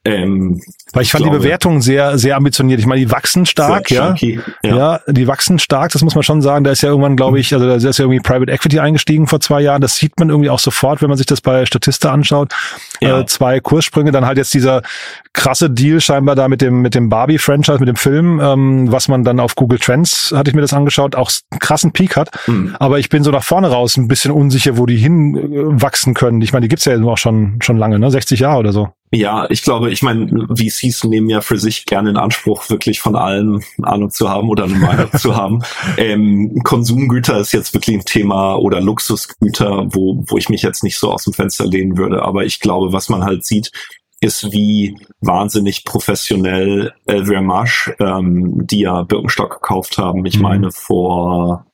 ähm, 0.08 0.62
Weil 0.94 1.04
ich 1.04 1.12
fand 1.12 1.24
glaube, 1.24 1.38
die 1.38 1.44
Bewertung 1.44 1.82
sehr, 1.82 2.18
sehr 2.18 2.36
ambitioniert. 2.36 2.80
Ich 2.80 2.86
meine, 2.86 3.02
die 3.02 3.12
wachsen 3.12 3.46
stark, 3.46 3.92
ja. 3.92 4.16
ja. 4.20 4.42
ja. 4.64 5.00
die 5.08 5.28
wachsen 5.28 5.60
stark, 5.60 5.92
das 5.92 6.02
muss 6.02 6.16
man 6.16 6.24
schon 6.24 6.42
sagen. 6.42 6.64
Da 6.64 6.72
ist 6.72 6.82
ja 6.82 6.90
irgendwann, 6.90 7.16
glaube 7.16 7.40
ich, 7.40 7.54
also 7.54 7.68
da 7.68 7.76
ist 7.76 7.84
ja 7.84 8.06
irgendwie 8.06 8.20
Private 8.20 8.52
Equity 8.52 8.80
eingestiegen 8.80 9.28
vor 9.28 9.40
zwei 9.40 9.62
Jahren. 9.62 9.82
Das 9.82 9.98
sieht 9.98 10.20
man 10.20 10.30
irgendwie 10.30 10.50
auch 10.50 10.60
sofort, 10.60 11.02
wenn 11.02 11.10
man 11.10 11.18
sich 11.18 11.28
das 11.28 11.42
bei 11.42 11.66
Statista 11.66 12.12
anschaut. 12.12 12.54
Ja. 13.02 13.20
Äh, 13.20 13.26
zwei 13.26 13.60
Kurssprünge, 13.60 14.12
dann 14.12 14.26
halt 14.26 14.38
jetzt 14.38 14.54
dieser 14.54 14.82
krasse 15.34 15.70
Deal 15.70 16.02
scheinbar 16.02 16.36
da 16.36 16.48
mit 16.48 16.62
dem, 16.62 16.82
mit 16.82 16.96
dem 16.96 17.10
Barbie-Franchise, 17.10 17.80
mit 17.80 17.88
dem 17.88 17.96
Film, 17.96 18.40
ähm, 18.42 18.92
was 18.92 19.08
man 19.08 19.24
dann 19.24 19.40
auf 19.40 19.56
Google 19.56 19.80
Trends, 19.80 20.34
hatte 20.36 20.50
ich 20.50 20.56
mir 20.56 20.62
das 20.62 20.74
angeschaut, 20.74 21.16
auch 21.16 21.32
einen 21.52 21.60
krassen 21.60 21.92
Peak 21.92 22.16
hat. 22.16 22.32
Mhm. 22.48 22.76
Aber 22.80 23.00
ich 23.00 23.10
bin 23.10 23.24
so 23.24 23.32
nach 23.32 23.44
vorne 23.44 23.70
raus 23.70 23.98
ein 23.98 24.08
bisschen 24.08 24.32
unsicher, 24.32 24.78
wo 24.78 24.86
die 24.86 24.98
hinwachsen 24.98 26.14
können. 26.14 26.42
Ich 26.42 26.54
meine, 26.54 26.64
die 26.64 26.70
gibt's 26.70 26.86
ja 26.86 27.00
auch 27.04 27.18
schon, 27.18 27.60
schon 27.62 27.78
lange, 27.78 28.00
ne? 28.00 28.10
60 28.10 28.40
Jahre 28.40 28.60
oder 28.60 28.74
so. 28.74 28.90
Ja, 29.12 29.50
ich 29.50 29.64
glaube, 29.64 29.90
ich 29.90 30.02
meine, 30.02 30.48
VCs 30.54 31.06
nehmen 31.06 31.30
ja 31.30 31.40
für 31.40 31.58
sich 31.58 31.86
gerne 31.86 32.10
in 32.10 32.18
Anspruch, 32.18 32.70
wirklich 32.70 33.00
von 33.00 33.16
allem 33.16 33.62
Ahnung 33.82 34.12
zu 34.12 34.30
haben 34.30 34.50
oder 34.50 34.66
eine 34.66 34.76
Meinung 34.76 35.12
zu 35.14 35.36
haben. 35.36 35.64
Ähm, 35.98 36.60
Konsumgüter 36.64 37.40
ist 37.40 37.54
jetzt 37.54 37.74
wirklich 37.74 37.96
ein 37.96 38.06
Thema 38.06 38.56
oder 38.56 38.82
Luxusgüter, 38.82 39.88
wo, 39.94 40.24
wo 40.28 40.38
ich 40.38 40.50
mich 40.50 40.62
jetzt 40.62 40.84
nicht 40.84 40.98
so 40.98 41.12
aus 41.12 41.24
dem 41.24 41.34
Fenster 41.34 41.66
lehnen 41.66 41.98
würde. 41.98 42.22
Aber 42.24 42.44
ich 42.44 42.60
glaube, 42.60 42.92
was 42.92 43.08
man 43.08 43.24
halt 43.24 43.46
sieht, 43.46 43.72
ist, 44.20 44.52
wie 44.52 44.98
wahnsinnig 45.22 45.86
professionell 45.86 46.92
Elvira 47.06 47.66
ähm, 48.00 48.66
die 48.66 48.80
ja 48.80 49.04
Birkenstock 49.04 49.62
gekauft 49.62 49.98
haben. 49.98 50.26
Ich 50.26 50.38
mhm. 50.38 50.44
meine, 50.44 50.72
vor 50.72 51.66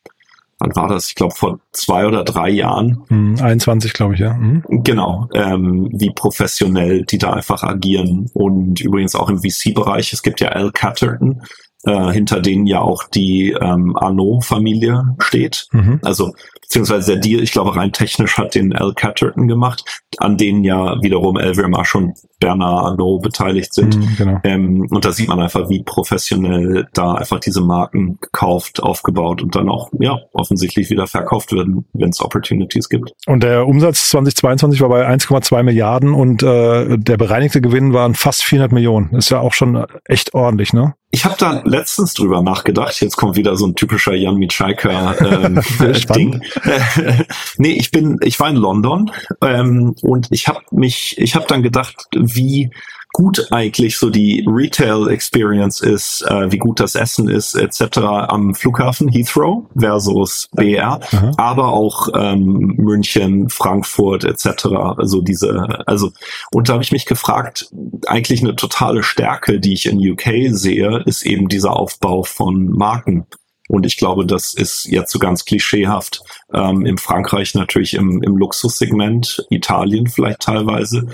wann 0.63 0.75
war 0.75 0.87
das? 0.87 1.09
Ich 1.09 1.15
glaube 1.15 1.35
vor 1.35 1.59
zwei 1.71 2.07
oder 2.07 2.23
drei 2.23 2.49
Jahren. 2.49 3.03
Mhm, 3.09 3.37
21, 3.41 3.93
glaube 3.93 4.13
ich, 4.13 4.21
ja. 4.21 4.33
Mhm. 4.33 4.63
Genau, 4.69 5.27
ähm, 5.33 5.89
wie 5.91 6.09
professionell 6.09 7.03
die 7.03 7.17
da 7.17 7.33
einfach 7.33 7.63
agieren. 7.63 8.29
Und 8.33 8.79
übrigens 8.79 9.15
auch 9.15 9.29
im 9.29 9.39
VC-Bereich, 9.39 10.13
es 10.13 10.23
gibt 10.23 10.39
ja 10.39 10.49
Al 10.49 10.71
Catterton, 10.71 11.41
äh, 11.85 12.11
hinter 12.11 12.41
denen 12.41 12.65
ja 12.65 12.81
auch 12.81 13.03
die 13.03 13.51
ähm, 13.51 13.95
Arnaud-Familie 13.95 15.15
steht. 15.19 15.67
Mhm. 15.71 15.99
Also 16.03 16.33
beziehungsweise 16.61 17.13
der 17.13 17.21
Deal, 17.21 17.43
ich 17.43 17.51
glaube 17.51 17.75
rein 17.75 17.91
technisch 17.91 18.37
hat 18.37 18.55
den 18.55 18.73
Al 18.73 18.93
Catterton 18.95 19.47
gemacht, 19.47 20.01
an 20.17 20.37
denen 20.37 20.63
ja 20.63 20.95
wiederum 21.01 21.37
Elvira 21.37 21.85
schon 21.85 22.13
Bernard 22.39 22.85
Arnault 22.85 23.21
beteiligt 23.21 23.73
sind. 23.73 23.95
Mhm, 23.95 24.15
genau. 24.17 24.39
ähm, 24.43 24.87
und 24.89 25.05
da 25.05 25.11
sieht 25.11 25.27
man 25.27 25.39
einfach, 25.39 25.69
wie 25.69 25.83
professionell 25.83 26.87
da 26.93 27.13
einfach 27.13 27.39
diese 27.39 27.61
Marken 27.61 28.17
gekauft, 28.19 28.81
aufgebaut 28.81 29.41
und 29.41 29.55
dann 29.55 29.69
auch 29.69 29.91
ja 29.99 30.17
offensichtlich 30.33 30.89
wieder 30.89 31.05
verkauft 31.05 31.51
werden, 31.53 31.85
wenn 31.93 32.09
es 32.09 32.21
Opportunities 32.21 32.89
gibt. 32.89 33.11
Und 33.27 33.43
der 33.43 33.67
Umsatz 33.67 34.09
2022 34.09 34.81
war 34.81 34.89
bei 34.89 35.07
1,2 35.07 35.63
Milliarden 35.63 36.13
und 36.13 36.43
äh, 36.43 36.97
der 36.97 37.17
bereinigte 37.17 37.61
Gewinn 37.61 37.93
waren 37.93 38.15
fast 38.15 38.43
400 38.43 38.71
Millionen. 38.71 39.13
Ist 39.13 39.29
ja 39.29 39.39
auch 39.39 39.53
schon 39.53 39.85
echt 40.05 40.33
ordentlich, 40.33 40.73
ne? 40.73 40.95
Ich 41.15 41.25
habe 41.25 41.35
da 41.37 41.61
letztens 41.63 42.15
drüber 42.15 42.41
nachgedacht. 42.41 42.99
Jetzt 42.99 43.17
kommt 43.17 43.35
wieder 43.35 43.55
so 43.55 43.67
ein 43.67 43.75
typischer 43.75 44.15
Jan 44.15 44.37
Mitschaika 44.37 45.13
ähm, 45.19 45.61
Ding. 46.15 46.41
nee, 47.57 47.73
ich 47.73 47.91
bin, 47.91 48.17
ich 48.23 48.39
war 48.39 48.49
in 48.49 48.55
London 48.55 49.11
ähm, 49.41 49.95
und 50.01 50.29
ich 50.31 50.47
habe 50.47 50.61
mich, 50.71 51.15
ich 51.19 51.35
habe 51.35 51.45
dann 51.47 51.61
gedacht, 51.61 52.07
wie 52.15 52.71
gut 53.13 53.47
eigentlich 53.51 53.97
so 53.97 54.09
die 54.09 54.43
Retail 54.47 55.07
Experience 55.07 55.79
ist, 55.79 56.23
äh, 56.23 56.51
wie 56.51 56.57
gut 56.57 56.79
das 56.79 56.95
Essen 56.95 57.29
ist, 57.29 57.55
etc. 57.55 57.99
am 57.99 58.55
Flughafen 58.55 59.07
Heathrow 59.07 59.65
versus 59.77 60.49
BR, 60.51 60.99
mhm. 61.11 61.31
aber 61.37 61.67
auch 61.67 62.09
ähm, 62.15 62.73
München, 62.77 63.49
Frankfurt 63.49 64.25
etc. 64.25 64.65
Also 64.97 65.21
diese, 65.21 65.87
also 65.87 66.11
und 66.51 66.67
da 66.67 66.73
habe 66.73 66.83
ich 66.83 66.91
mich 66.91 67.05
gefragt, 67.05 67.69
eigentlich 68.07 68.41
eine 68.41 68.55
totale 68.55 69.03
Stärke, 69.03 69.59
die 69.59 69.73
ich 69.73 69.85
in 69.85 69.99
UK 69.99 70.49
sehe, 70.49 71.03
ist 71.05 71.23
eben 71.23 71.47
dieser 71.47 71.77
Aufbau 71.77 72.23
von 72.23 72.69
Marken. 72.69 73.27
Und 73.69 73.85
ich 73.85 73.97
glaube, 73.97 74.25
das 74.25 74.53
ist 74.53 74.85
jetzt 74.85 75.11
so 75.11 75.19
ganz 75.19 75.45
klischeehaft. 75.45 76.21
Ähm, 76.51 76.85
in 76.85 76.97
Frankreich 76.97 77.55
natürlich 77.55 77.93
im, 77.93 78.21
im 78.23 78.35
Luxussegment, 78.37 79.45
Italien 79.49 80.07
vielleicht 80.07 80.41
teilweise 80.41 81.07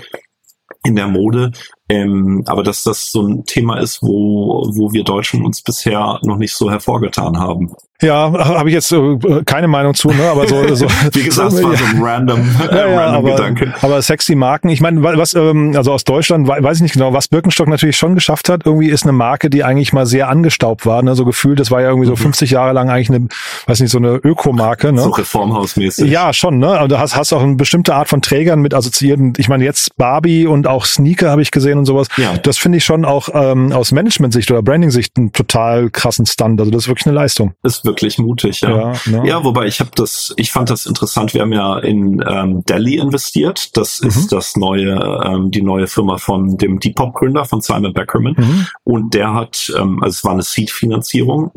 in 0.84 0.96
der 0.96 1.08
Mode. 1.08 1.52
Ähm, 1.90 2.44
aber 2.46 2.62
dass 2.62 2.84
das 2.84 3.10
so 3.10 3.26
ein 3.26 3.44
Thema 3.46 3.80
ist, 3.80 4.00
wo, 4.00 4.64
wo 4.70 4.92
wir 4.92 5.02
Deutschen 5.02 5.44
uns 5.44 5.60
bisher 5.60 6.20
noch 6.22 6.36
nicht 6.36 6.54
so 6.54 6.70
hervorgetan 6.70 7.36
haben. 7.36 7.74
Ja, 8.02 8.32
habe 8.32 8.68
ich 8.68 8.74
jetzt 8.74 8.90
äh, 8.92 9.18
keine 9.44 9.68
Meinung 9.68 9.94
zu, 9.94 10.10
ne? 10.10 10.30
Aber 10.30 10.46
so, 10.48 10.74
so 10.74 10.86
wie 11.12 11.22
gesagt, 11.22 11.52
es 11.52 11.62
war 11.62 11.76
so 11.76 11.84
ein 11.84 12.02
random, 12.02 12.40
äh, 12.40 12.64
ja, 12.74 12.88
ja, 12.88 13.00
random 13.00 13.26
aber, 13.26 13.36
Gedanke. 13.36 13.74
Aber 13.82 14.00
sexy 14.00 14.34
Marken, 14.34 14.68
ich 14.70 14.80
meine, 14.80 15.02
was, 15.02 15.34
ähm, 15.34 15.74
also 15.76 15.92
aus 15.92 16.04
Deutschland 16.04 16.48
weiß 16.48 16.78
ich 16.78 16.82
nicht 16.82 16.92
genau, 16.92 17.12
was 17.12 17.28
Birkenstock 17.28 17.68
natürlich 17.68 17.96
schon 17.96 18.14
geschafft 18.14 18.48
hat. 18.48 18.64
Irgendwie 18.64 18.88
ist 18.88 19.02
eine 19.02 19.12
Marke, 19.12 19.50
die 19.50 19.64
eigentlich 19.64 19.92
mal 19.92 20.06
sehr 20.06 20.28
angestaubt 20.28 20.86
war, 20.86 21.02
ne? 21.02 21.14
So 21.14 21.24
gefühlt, 21.24 21.60
das 21.60 21.70
war 21.70 21.82
ja 21.82 21.88
irgendwie 21.88 22.06
so 22.06 22.16
50 22.16 22.50
mhm. 22.50 22.54
Jahre 22.54 22.72
lang 22.72 22.90
eigentlich 22.90 23.10
eine, 23.10 23.28
weiß 23.66 23.80
nicht, 23.80 23.90
so 23.90 23.98
eine 23.98 24.14
Ökomarke, 24.16 24.92
ne? 24.92 25.02
So 25.02 25.10
reformhausmäßig. 25.10 26.10
Ja, 26.10 26.32
schon, 26.32 26.58
ne? 26.58 26.80
Und 26.80 26.90
du 26.90 26.98
hast, 26.98 27.16
hast 27.16 27.32
auch 27.32 27.42
eine 27.42 27.56
bestimmte 27.56 27.94
Art 27.94 28.08
von 28.08 28.22
Trägern 28.22 28.60
mit 28.60 28.74
assoziierten. 28.74 29.34
Ich 29.36 29.48
meine, 29.48 29.64
jetzt 29.64 29.96
Barbie 29.96 30.46
und 30.46 30.66
auch 30.66 30.86
Sneaker 30.86 31.30
habe 31.30 31.42
ich 31.42 31.50
gesehen 31.50 31.78
und 31.78 31.84
sowas. 31.84 32.08
Ja. 32.16 32.36
Das 32.38 32.56
finde 32.56 32.78
ich 32.78 32.84
schon 32.84 33.04
auch 33.04 33.28
ähm, 33.34 33.72
aus 33.72 33.92
Management-Sicht 33.92 34.50
oder 34.50 34.62
Branding-Sicht 34.62 35.16
einen 35.16 35.32
total 35.32 35.90
krassen 35.90 36.26
Stunt. 36.26 36.60
Also 36.60 36.70
das 36.70 36.84
ist 36.84 36.88
wirklich 36.88 37.06
eine 37.06 37.14
Leistung. 37.14 37.52
Wirklich 37.90 38.18
mutig, 38.18 38.60
ja. 38.60 38.70
Ja, 38.70 38.92
ne? 39.06 39.22
ja 39.26 39.44
wobei 39.44 39.66
ich 39.66 39.80
habe 39.80 39.90
das, 39.94 40.32
ich 40.36 40.52
fand 40.52 40.70
das 40.70 40.86
interessant. 40.86 41.34
Wir 41.34 41.42
haben 41.42 41.52
ja 41.52 41.78
in 41.78 42.24
ähm, 42.26 42.64
Delhi 42.64 42.96
investiert. 42.96 43.76
Das 43.76 44.00
mhm. 44.00 44.08
ist 44.08 44.32
das 44.32 44.56
neue, 44.56 45.22
ähm, 45.24 45.50
die 45.50 45.62
neue 45.62 45.86
Firma 45.86 46.18
von 46.18 46.56
dem 46.56 46.78
Depop-Gründer 46.78 47.44
von 47.44 47.60
Simon 47.60 47.92
Beckerman. 47.92 48.34
Mhm. 48.36 48.66
Und 48.84 49.14
der 49.14 49.34
hat, 49.34 49.72
ähm, 49.76 50.02
also 50.02 50.14
es 50.14 50.24
war 50.24 50.32
eine 50.32 50.42
Seed-Finanzierung 50.42 51.50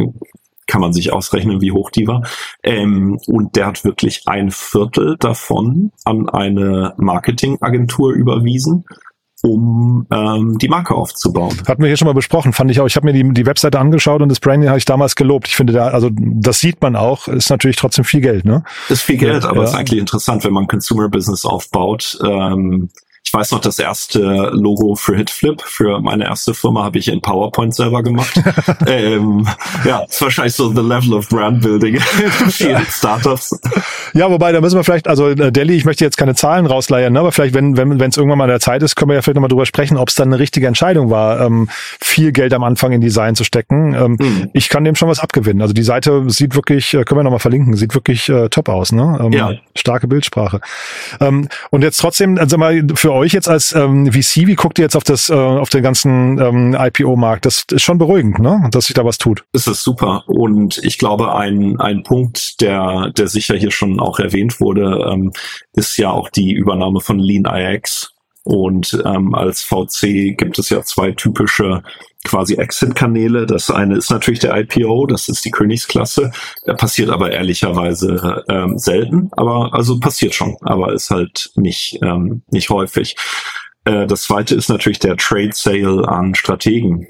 kann 0.66 0.80
man 0.80 0.94
sich 0.94 1.12
ausrechnen, 1.12 1.62
wie 1.62 1.72
hoch 1.72 1.92
die 1.92 2.08
war. 2.08 2.24
Ähm, 2.64 3.20
und 3.28 3.56
der 3.56 3.68
hat 3.68 3.84
wirklich 3.84 4.24
ein 4.28 4.50
Viertel 4.50 5.18
davon 5.20 5.92
an 6.06 6.30
eine 6.30 6.94
Marketingagentur 6.98 8.14
überwiesen 8.14 8.86
um 9.46 10.08
ähm, 10.10 10.58
die 10.58 10.70
Marke 10.70 10.96
aufzubauen. 10.96 11.54
Hatten 11.68 11.82
wir 11.82 11.90
hier 11.90 11.98
schon 11.98 12.08
mal 12.08 12.14
besprochen, 12.14 12.54
fand 12.54 12.72
ich 12.72 12.80
auch. 12.80 12.88
Ich 12.88 12.96
habe 12.96 13.06
mir 13.06 13.14
die, 13.14 13.30
die 13.34 13.46
Webseite 13.46 13.78
angeschaut 13.78 14.22
und 14.22 14.30
das 14.30 14.40
Branding 14.40 14.70
habe 14.70 14.78
ich 14.78 14.86
damals 14.86 15.16
gelobt. 15.16 15.50
Ich 15.50 15.58
finde 15.58 15.74
da, 15.74 15.88
also 15.90 16.10
das 16.14 16.62
sieht 16.62 16.82
man 16.82 16.96
auch, 16.96 17.28
ist 17.28 17.50
natürlich 17.50 17.76
trotzdem 17.76 18.06
viel 18.06 18.22
Geld, 18.22 18.46
ne? 18.46 18.64
Ist 18.88 19.02
viel 19.02 19.18
Geld, 19.18 19.44
ja, 19.44 19.50
aber 19.50 19.60
ja. 19.60 19.64
ist 19.66 19.76
eigentlich 19.76 20.00
interessant, 20.00 20.46
wenn 20.46 20.54
man 20.54 20.68
Consumer 20.68 21.10
Business 21.10 21.46
aufbaut. 21.46 22.18
Ähm, 22.24 22.90
ich 23.26 23.34
weiß 23.34 23.52
noch, 23.52 23.62
das 23.62 23.80
erste 23.80 24.20
Logo 24.52 24.96
für 24.96 25.16
Hitflip, 25.16 25.62
für 25.62 26.02
meine 26.02 26.26
erste 26.26 26.54
Firma, 26.54 26.84
habe 26.84 27.00
ich 27.00 27.08
in 27.08 27.22
PowerPoint 27.22 27.74
selber 27.74 28.04
gemacht. 28.04 28.40
ähm, 28.86 29.48
ja, 29.86 30.04
ist 30.04 30.22
wahrscheinlich 30.22 30.54
so 30.54 30.70
the 30.70 30.82
level 30.82 31.14
of 31.14 31.30
brand 31.30 31.62
building 31.62 31.96
in 32.44 32.52
vielen 32.52 32.86
Startups. 32.86 33.58
Ja, 34.14 34.30
wobei, 34.30 34.52
da 34.52 34.60
müssen 34.60 34.76
wir 34.76 34.84
vielleicht, 34.84 35.08
also 35.08 35.30
äh, 35.30 35.52
Delhi, 35.54 35.76
ich 35.76 35.86
möchte 35.86 36.04
jetzt 36.04 36.18
keine 36.18 36.36
Zahlen 36.36 36.66
rausleiern, 36.66 37.14
ne, 37.14 37.20
aber 37.22 37.32
vielleicht, 37.32 37.54
wenn 37.54 37.78
wenn 37.78 38.00
wenn 38.00 38.10
es 38.10 38.18
irgendwann 38.18 38.38
mal 38.38 38.48
der 38.48 38.60
Zeit 38.60 38.84
ist, 38.84 38.96
können 38.96 39.10
wir 39.10 39.16
ja 39.16 39.22
vielleicht 39.22 39.36
nochmal 39.36 39.50
drüber 39.50 39.66
sprechen, 39.66 39.98
ob 39.98 40.10
es 40.10 40.16
dann 40.16 40.28
eine 40.28 40.40
richtige 40.40 40.68
Entscheidung 40.68 41.10
war, 41.10 41.40
ähm, 41.42 41.70
viel 42.02 42.34
Geld 42.34 42.54
am 42.54 42.64
Anfang 42.64 42.92
in 42.92 43.00
Design 43.00 43.36
zu 43.36 43.46
stecken. 43.46 43.94
Ähm, 43.94 44.18
mhm. 44.20 44.50
Ich 44.54 44.68
kann 44.68 44.84
dem 44.84 44.96
schon 44.96 45.08
was 45.08 45.20
abgewinnen. 45.20 45.62
Also 45.62 45.74
die 45.74 45.84
Seite 45.84 46.30
sieht 46.30 46.56
wirklich, 46.56 46.94
äh, 46.94 47.06
können 47.06 47.20
wir 47.20 47.24
nochmal 47.24 47.40
verlinken, 47.40 47.76
sieht 47.76 47.96
wirklich 47.96 48.28
äh, 48.28 48.50
top 48.50 48.68
aus, 48.68 48.92
ne? 48.92 49.18
Ähm, 49.24 49.32
ja. 49.32 49.54
Starke 49.76 50.08
Bildsprache. 50.08 50.60
Ähm, 51.22 51.48
und 51.70 51.84
jetzt 51.84 51.98
trotzdem, 51.98 52.38
also 52.38 52.58
mal 52.58 52.84
für 52.96 53.13
euch 53.14 53.34
jetzt 53.34 53.48
als 53.48 53.74
ähm, 53.74 54.12
VC, 54.12 54.48
wie 54.48 54.56
guckt 54.56 54.80
ihr 54.80 54.84
jetzt 54.84 54.96
auf 54.96 55.04
das, 55.04 55.30
äh, 55.30 55.34
auf 55.34 55.70
den 55.70 55.84
ganzen 55.84 56.40
ähm, 56.40 56.78
IPO-Markt? 56.78 57.46
Das 57.46 57.66
ist 57.72 57.82
schon 57.82 57.98
beruhigend, 57.98 58.40
ne? 58.40 58.68
Dass 58.72 58.88
sich 58.88 58.94
da 58.94 59.06
was 59.06 59.18
tut. 59.18 59.44
Das 59.54 59.68
ist 59.68 59.84
super. 59.84 60.24
Und 60.28 60.80
ich 60.84 60.98
glaube, 60.98 61.36
ein, 61.36 61.80
ein 61.80 62.04
Punkt, 62.04 62.62
der, 62.62 63.12
der 63.12 63.28
sicher 63.28 63.56
hier 63.56 63.72
schon 63.72 64.00
auch 64.00 64.20
erwähnt 64.20 64.60
wurde, 64.60 65.10
ähm, 65.12 65.32
ist 65.74 65.98
ja 65.98 66.12
auch 66.12 66.30
die 66.30 66.52
Übernahme 66.52 67.00
von 67.00 67.20
Lean 67.20 67.46
IX. 67.46 68.12
Und 68.44 69.02
ähm, 69.06 69.34
als 69.34 69.64
VC 69.64 70.38
gibt 70.38 70.60
es 70.60 70.70
ja 70.70 70.82
zwei 70.84 71.12
typische 71.12 71.82
quasi 72.24 72.56
Exit-Kanäle. 72.56 73.46
Das 73.46 73.70
eine 73.70 73.98
ist 73.98 74.10
natürlich 74.10 74.40
der 74.40 74.56
IPO, 74.56 75.08
das 75.08 75.30
ist 75.30 75.46
die 75.46 75.52
Königsklasse. 75.52 76.32
Der 76.66 76.74
passiert 76.74 77.10
aber 77.10 77.32
ehrlicherweise 77.32 78.44
ähm, 78.50 78.78
selten, 78.78 79.30
aber 79.34 79.74
also 79.74 80.00
passiert 80.00 80.34
schon, 80.34 80.56
aber 80.62 80.94
ist 80.94 81.10
halt 81.10 81.52
nicht, 81.56 82.00
ähm, 82.02 82.44
nicht 82.50 82.70
häufig. 82.70 83.16
Äh, 83.86 84.08
das 84.08 84.24
zweite 84.24 84.56
ist 84.56 84.70
natürlich 84.70 85.00
der 85.00 85.18
Trade 85.18 85.52
Sale 85.54 86.08
an 86.08 86.36
Strategen. 86.36 87.08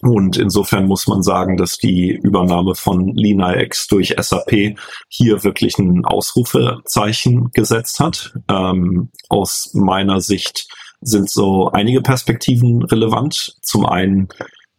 Und 0.00 0.36
insofern 0.36 0.86
muss 0.86 1.06
man 1.06 1.22
sagen, 1.22 1.56
dass 1.56 1.78
die 1.78 2.10
Übernahme 2.10 2.74
von 2.74 3.14
LeanIX 3.14 3.86
durch 3.86 4.14
SAP 4.18 4.76
hier 5.08 5.44
wirklich 5.44 5.78
ein 5.78 6.04
Ausrufezeichen 6.04 7.50
gesetzt 7.54 8.00
hat. 8.00 8.34
Ähm, 8.50 9.08
aus 9.30 9.70
meiner 9.72 10.20
Sicht 10.20 10.68
sind 11.00 11.30
so 11.30 11.70
einige 11.70 12.02
Perspektiven 12.02 12.82
relevant. 12.82 13.56
Zum 13.62 13.86
einen 13.86 14.28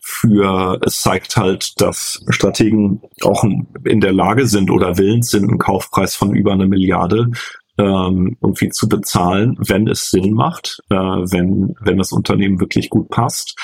für, 0.08 0.80
es 0.86 1.02
zeigt 1.02 1.36
halt, 1.36 1.82
dass 1.82 2.24
Strategen 2.30 3.02
auch 3.24 3.44
in 3.44 4.02
der 4.02 4.14
Lage 4.14 4.46
sind 4.46 4.70
oder 4.70 5.00
willens 5.00 5.32
sind, 5.32 5.50
einen 5.50 5.58
Kaufpreis 5.58 6.16
von 6.16 6.36
über 6.36 6.54
eine 6.54 6.68
Milliarde 6.68 7.32
ähm, 7.80 8.38
irgendwie 8.40 8.70
zu 8.70 8.88
bezahlen, 8.88 9.58
wenn 9.58 9.88
es 9.88 10.12
Sinn 10.12 10.34
macht, 10.34 10.80
äh, 10.92 10.96
wenn, 10.96 11.76
wenn 11.82 11.98
das 11.98 12.12
Unternehmen 12.12 12.60
wirklich 12.60 12.92
gut 12.92 13.10
passt. 13.10 13.58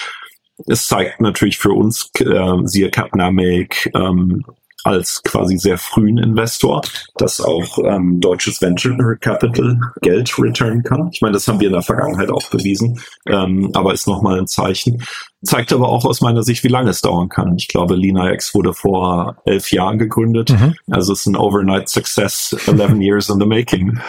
Es 0.66 0.88
zeigt 0.88 1.22
natürlich 1.22 1.60
für 1.60 1.74
uns, 1.74 2.10
äh, 2.18 2.58
siehe 2.64 2.90
Capnamic, 2.90 3.92
ähm, 3.94 4.44
als 4.84 5.22
quasi 5.24 5.58
sehr 5.58 5.78
frühen 5.78 6.18
Investor, 6.18 6.82
dass 7.18 7.42
auch 7.42 7.78
ähm, 7.84 8.20
deutsches 8.20 8.62
Venture 8.62 9.16
Capital 9.18 9.80
Geld 10.02 10.38
returnen 10.38 10.84
kann. 10.84 11.10
Ich 11.12 11.22
meine, 11.22 11.34
das 11.34 11.48
haben 11.48 11.60
wir 11.60 11.68
in 11.68 11.74
der 11.74 11.82
Vergangenheit 11.82 12.30
auch 12.30 12.50
bewiesen, 12.50 13.00
ähm, 13.28 13.72
aber 13.74 13.94
ist 13.94 14.08
nochmal 14.08 14.40
ein 14.40 14.48
Zeichen. 14.48 15.04
Zeigt 15.44 15.74
aber 15.74 15.90
auch 15.90 16.06
aus 16.06 16.22
meiner 16.22 16.44
Sicht, 16.44 16.64
wie 16.64 16.68
lange 16.68 16.92
es 16.92 17.02
dauern 17.02 17.30
kann. 17.30 17.56
Ich 17.58 17.68
glaube, 17.68 17.96
LeanIX 17.96 18.54
wurde 18.54 18.74
vor 18.74 19.38
elf 19.46 19.72
Jahren 19.72 19.98
gegründet. 19.98 20.52
Mhm. 20.52 20.76
Also 20.90 21.14
es 21.14 21.22
ist 21.22 21.26
ein 21.28 21.36
Overnight 21.36 21.90
Success, 21.90 22.56
11 22.68 23.00
years 23.02 23.30
in 23.30 23.40
the 23.40 23.46
making. 23.46 24.00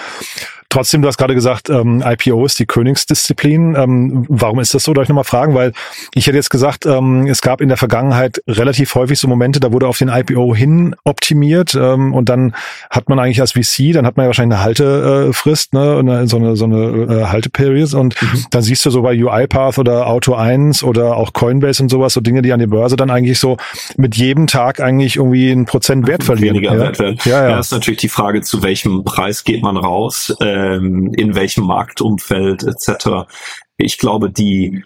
Trotzdem, 0.73 1.03
du 1.03 1.09
hast 1.09 1.19
gerade 1.19 1.35
gesagt, 1.35 1.69
ähm, 1.69 2.03
IPO 2.03 2.47
ist 2.47 2.59
die 2.59 2.65
Königsdisziplin. 2.65 3.77
Ähm, 3.77 4.25
warum 4.31 4.59
ist 4.59 4.73
das 4.73 4.85
so? 4.85 4.95
Darf 4.95 5.03
ich 5.03 5.09
nochmal 5.11 5.25
fragen? 5.25 5.55
Weil 5.55 5.75
ich 6.15 6.27
hätte 6.27 6.39
jetzt 6.39 6.49
gesagt, 6.49 6.87
ähm, 6.87 7.27
es 7.27 7.43
gab 7.43 7.61
in 7.61 7.69
der 7.69 7.77
Vergangenheit 7.77 8.43
relativ 8.49 8.95
häufig 8.95 9.19
so 9.19 9.29
Momente, 9.29 9.61
da 9.61 9.71
wurde 9.71 9.87
auf 9.87 9.99
den 9.99 10.09
IPO 10.09 10.55
hin 10.55 10.97
optimiert 11.05 11.75
ähm, 11.75 12.15
und 12.15 12.31
dann 12.31 12.55
hat 12.89 13.11
man 13.11 13.19
eigentlich 13.19 13.43
als 13.43 13.53
VC, 13.53 13.93
dann 13.93 14.07
hat 14.07 14.17
man 14.17 14.25
ja 14.25 14.29
wahrscheinlich 14.29 14.57
eine 14.57 14.65
Haltefrist, 14.65 15.75
ne, 15.75 15.99
eine, 15.99 16.27
so 16.27 16.39
eine, 16.39 16.57
so 16.57 16.65
eine 16.65 16.77
äh, 16.77 17.25
Halteperiod 17.27 17.93
und 17.93 18.23
mhm. 18.23 18.47
dann 18.51 18.63
siehst 18.63 18.87
du 18.87 18.89
so 18.89 19.03
bei 19.03 19.15
UiPath 19.15 19.79
oder 19.79 20.07
Auto 20.07 20.33
1 20.33 20.85
oder 20.85 21.19
auch 21.19 21.35
Coinbase 21.35 21.83
und 21.83 21.91
sowas, 21.91 22.15
so 22.15 22.23
Dinge, 22.23 22.41
die 22.41 22.51
an 22.51 22.61
die 22.61 22.67
Börse 22.67 22.97
dann 22.97 23.11
eigentlich 23.11 23.39
so 23.39 23.59
mit 23.99 24.17
jedem 24.17 24.47
Tag 24.47 24.81
eigentlich 24.81 25.17
irgendwie 25.17 25.51
ein 25.51 25.67
Prozent 25.67 26.07
Wert 26.07 26.25
verlieren. 26.25 26.57
Weniger 26.57 26.73
ja? 26.73 26.81
Wert 26.81 26.99
werden. 26.99 27.19
Ja, 27.27 27.43
ja. 27.43 27.51
ja, 27.51 27.59
ist 27.61 27.73
natürlich 27.73 28.01
die 28.01 28.09
Frage, 28.09 28.41
zu 28.41 28.63
welchem 28.63 29.05
Preis 29.05 29.45
geht 29.45 29.63
man 29.63 29.77
raus. 29.77 30.35
Äh, 30.41 30.62
ähm, 30.63 31.13
in 31.15 31.35
welchem 31.35 31.65
Marktumfeld 31.65 32.63
etc. 32.65 33.29
Ich 33.77 33.99
glaube, 33.99 34.31
die, 34.31 34.85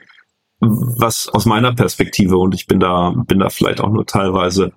was 0.61 1.29
aus 1.29 1.47
meiner 1.47 1.75
Perspektive, 1.75 2.39
und 2.39 2.55
ich 2.55 2.67
bin 2.67 2.81
da, 2.81 3.15
bin 3.27 3.39
da 3.39 3.51
vielleicht 3.51 3.81
auch 3.81 3.91
nur 3.91 4.07
teilweise 4.07 4.73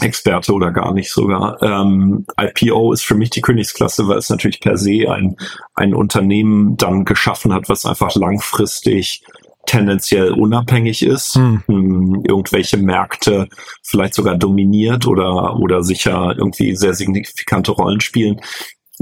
Experte 0.00 0.52
oder 0.52 0.70
gar 0.70 0.92
nicht 0.94 1.10
sogar. 1.10 1.62
Ähm, 1.62 2.26
IPO 2.40 2.92
ist 2.92 3.04
für 3.04 3.14
mich 3.14 3.30
die 3.30 3.42
Königsklasse, 3.42 4.08
weil 4.08 4.18
es 4.18 4.30
natürlich 4.30 4.60
per 4.60 4.76
se 4.76 5.10
ein, 5.10 5.36
ein 5.74 5.94
Unternehmen 5.94 6.76
dann 6.76 7.04
geschaffen 7.04 7.52
hat, 7.52 7.68
was 7.68 7.84
einfach 7.84 8.14
langfristig 8.14 9.22
tendenziell 9.66 10.32
unabhängig 10.32 11.04
ist, 11.04 11.36
hm. 11.36 11.62
hm. 11.66 12.24
irgendwelche 12.26 12.78
Märkte 12.78 13.48
vielleicht 13.82 14.14
sogar 14.14 14.36
dominiert 14.36 15.06
oder, 15.06 15.56
oder 15.56 15.82
sicher 15.82 16.34
irgendwie 16.36 16.74
sehr 16.74 16.94
signifikante 16.94 17.70
Rollen 17.72 18.00
spielen. 18.00 18.40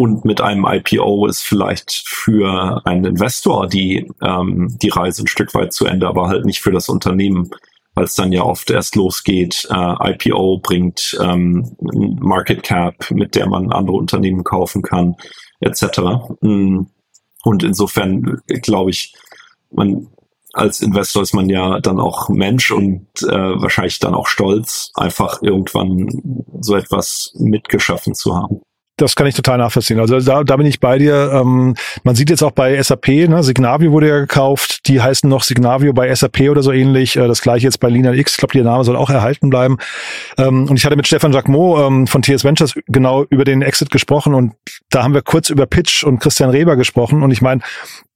Und 0.00 0.24
mit 0.24 0.40
einem 0.40 0.64
IPO 0.64 1.26
ist 1.26 1.42
vielleicht 1.42 1.92
für 2.06 2.80
einen 2.86 3.04
Investor 3.04 3.66
die, 3.66 4.10
ähm, 4.22 4.74
die 4.80 4.88
Reise 4.88 5.22
ein 5.22 5.26
Stück 5.26 5.52
weit 5.52 5.74
zu 5.74 5.84
Ende, 5.84 6.08
aber 6.08 6.28
halt 6.28 6.46
nicht 6.46 6.62
für 6.62 6.72
das 6.72 6.88
Unternehmen, 6.88 7.50
weil 7.92 8.04
es 8.04 8.14
dann 8.14 8.32
ja 8.32 8.42
oft 8.42 8.70
erst 8.70 8.96
losgeht. 8.96 9.68
Äh, 9.70 10.12
IPO 10.12 10.60
bringt 10.62 11.18
ähm, 11.22 11.76
Market 12.18 12.62
Cap, 12.62 13.10
mit 13.10 13.34
der 13.34 13.46
man 13.46 13.72
andere 13.72 13.98
Unternehmen 13.98 14.42
kaufen 14.42 14.80
kann, 14.80 15.16
etc. 15.60 16.00
Mm. 16.40 16.84
Und 17.44 17.62
insofern 17.62 18.40
glaube 18.46 18.92
ich, 18.92 19.14
man 19.70 20.06
als 20.54 20.80
Investor 20.80 21.24
ist 21.24 21.34
man 21.34 21.50
ja 21.50 21.78
dann 21.78 22.00
auch 22.00 22.30
Mensch 22.30 22.70
und 22.70 23.06
äh, 23.22 23.28
wahrscheinlich 23.60 23.98
dann 23.98 24.14
auch 24.14 24.28
stolz, 24.28 24.92
einfach 24.94 25.42
irgendwann 25.42 26.08
so 26.58 26.74
etwas 26.74 27.34
mitgeschaffen 27.38 28.14
zu 28.14 28.34
haben 28.34 28.62
das 29.00 29.16
kann 29.16 29.26
ich 29.26 29.34
total 29.34 29.58
nachvollziehen. 29.58 29.98
Also 29.98 30.20
da, 30.20 30.44
da 30.44 30.56
bin 30.56 30.66
ich 30.66 30.80
bei 30.80 30.98
dir. 30.98 31.30
Ähm, 31.32 31.74
man 32.02 32.14
sieht 32.14 32.30
jetzt 32.30 32.42
auch 32.42 32.50
bei 32.50 32.80
SAP, 32.82 33.08
ne, 33.08 33.42
Signavio 33.42 33.92
wurde 33.92 34.08
ja 34.08 34.18
gekauft, 34.18 34.86
die 34.86 35.00
heißen 35.00 35.28
noch 35.28 35.42
Signavio 35.42 35.92
bei 35.92 36.14
SAP 36.14 36.42
oder 36.50 36.62
so 36.62 36.72
ähnlich. 36.72 37.16
Äh, 37.16 37.26
das 37.26 37.42
gleiche 37.42 37.66
jetzt 37.66 37.80
bei 37.80 37.88
Lina 37.88 38.12
X. 38.12 38.32
Ich 38.32 38.38
glaube, 38.38 38.52
der 38.52 38.64
Name 38.64 38.84
soll 38.84 38.96
auch 38.96 39.10
erhalten 39.10 39.50
bleiben. 39.50 39.78
Ähm, 40.38 40.68
und 40.68 40.76
ich 40.76 40.84
hatte 40.84 40.96
mit 40.96 41.06
Stefan 41.06 41.32
Jacquemot 41.32 41.86
ähm, 41.86 42.06
von 42.06 42.22
TS 42.22 42.44
Ventures 42.44 42.74
genau 42.86 43.24
über 43.30 43.44
den 43.44 43.62
Exit 43.62 43.90
gesprochen 43.90 44.34
und 44.34 44.52
da 44.90 45.02
haben 45.02 45.14
wir 45.14 45.22
kurz 45.22 45.50
über 45.50 45.66
Pitch 45.66 46.04
und 46.04 46.18
Christian 46.18 46.50
Reber 46.50 46.76
gesprochen. 46.76 47.22
Und 47.22 47.30
ich 47.30 47.42
meine, 47.42 47.60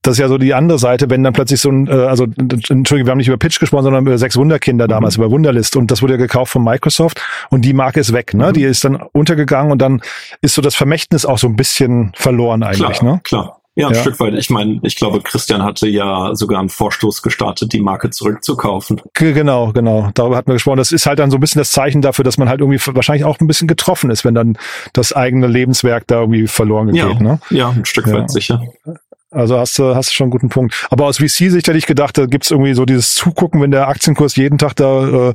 das 0.04 0.12
ist 0.12 0.18
ja 0.18 0.28
so 0.28 0.38
die 0.38 0.54
andere 0.54 0.78
Seite, 0.78 1.08
wenn 1.10 1.22
dann 1.22 1.32
plötzlich 1.32 1.60
so 1.60 1.70
ein, 1.70 1.88
äh, 1.88 1.92
also 1.92 2.24
Entschuldigung, 2.24 3.06
wir 3.06 3.10
haben 3.10 3.18
nicht 3.18 3.28
über 3.28 3.38
Pitch 3.38 3.58
gesprochen, 3.58 3.84
sondern 3.84 4.06
über 4.06 4.18
sechs 4.18 4.36
Wunderkinder 4.36 4.86
damals, 4.86 5.16
mhm. 5.16 5.24
über 5.24 5.32
Wunderlist 5.32 5.76
und 5.76 5.90
das 5.90 6.02
wurde 6.02 6.14
ja 6.14 6.18
gekauft 6.18 6.52
von 6.52 6.62
Microsoft 6.62 7.22
und 7.50 7.62
die 7.62 7.72
Marke 7.72 8.00
ist 8.00 8.12
weg, 8.12 8.34
ne? 8.34 8.48
Mhm. 8.48 8.52
Die 8.52 8.62
ist 8.62 8.84
dann 8.84 8.96
untergegangen 8.96 9.72
und 9.72 9.78
dann 9.78 10.02
ist 10.42 10.54
so 10.54 10.62
das 10.62 10.74
Vermächtnis 10.74 11.24
auch 11.24 11.38
so 11.38 11.48
ein 11.48 11.56
bisschen 11.56 12.12
verloren 12.14 12.62
eigentlich, 12.62 12.98
klar, 12.98 13.14
ne? 13.14 13.20
Klar. 13.24 13.60
Ja, 13.76 13.88
ein 13.88 13.94
ja. 13.94 14.00
Stück 14.00 14.20
weit. 14.20 14.34
Ich 14.34 14.50
meine, 14.50 14.78
ich 14.82 14.94
glaube, 14.94 15.20
Christian 15.20 15.64
hatte 15.64 15.88
ja 15.88 16.32
sogar 16.34 16.60
einen 16.60 16.68
Vorstoß 16.68 17.22
gestartet, 17.22 17.72
die 17.72 17.80
Marke 17.80 18.10
zurückzukaufen. 18.10 19.00
Genau, 19.14 19.72
genau. 19.72 20.10
Darüber 20.14 20.36
hatten 20.36 20.48
wir 20.48 20.54
gesprochen. 20.54 20.76
Das 20.76 20.92
ist 20.92 21.06
halt 21.06 21.18
dann 21.18 21.32
so 21.32 21.38
ein 21.38 21.40
bisschen 21.40 21.58
das 21.58 21.72
Zeichen 21.72 22.00
dafür, 22.00 22.24
dass 22.24 22.38
man 22.38 22.48
halt 22.48 22.60
irgendwie 22.60 22.78
wahrscheinlich 22.94 23.24
auch 23.24 23.40
ein 23.40 23.48
bisschen 23.48 23.66
getroffen 23.66 24.10
ist, 24.10 24.24
wenn 24.24 24.34
dann 24.34 24.56
das 24.92 25.12
eigene 25.12 25.48
Lebenswerk 25.48 26.06
da 26.06 26.20
irgendwie 26.20 26.46
verloren 26.46 26.92
geht. 26.92 26.96
Ja, 26.96 27.14
ne? 27.14 27.40
ja 27.50 27.70
ein 27.70 27.84
Stück 27.84 28.06
ja. 28.06 28.12
weit 28.12 28.30
sicher. 28.30 28.62
Also 29.34 29.58
hast 29.58 29.78
du 29.78 29.94
hast 29.94 30.10
du 30.10 30.14
schon 30.14 30.24
einen 30.26 30.30
guten 30.30 30.48
Punkt. 30.48 30.86
Aber 30.90 31.06
aus 31.06 31.18
VC-Sicht 31.18 31.66
hätte 31.66 31.76
ich 31.78 31.86
gedacht, 31.86 32.16
da 32.18 32.26
gibt's 32.26 32.50
irgendwie 32.50 32.74
so 32.74 32.84
dieses 32.84 33.14
Zugucken, 33.14 33.60
wenn 33.60 33.70
der 33.70 33.88
Aktienkurs 33.88 34.36
jeden 34.36 34.58
Tag 34.58 34.74
da 34.76 35.28
äh, 35.28 35.34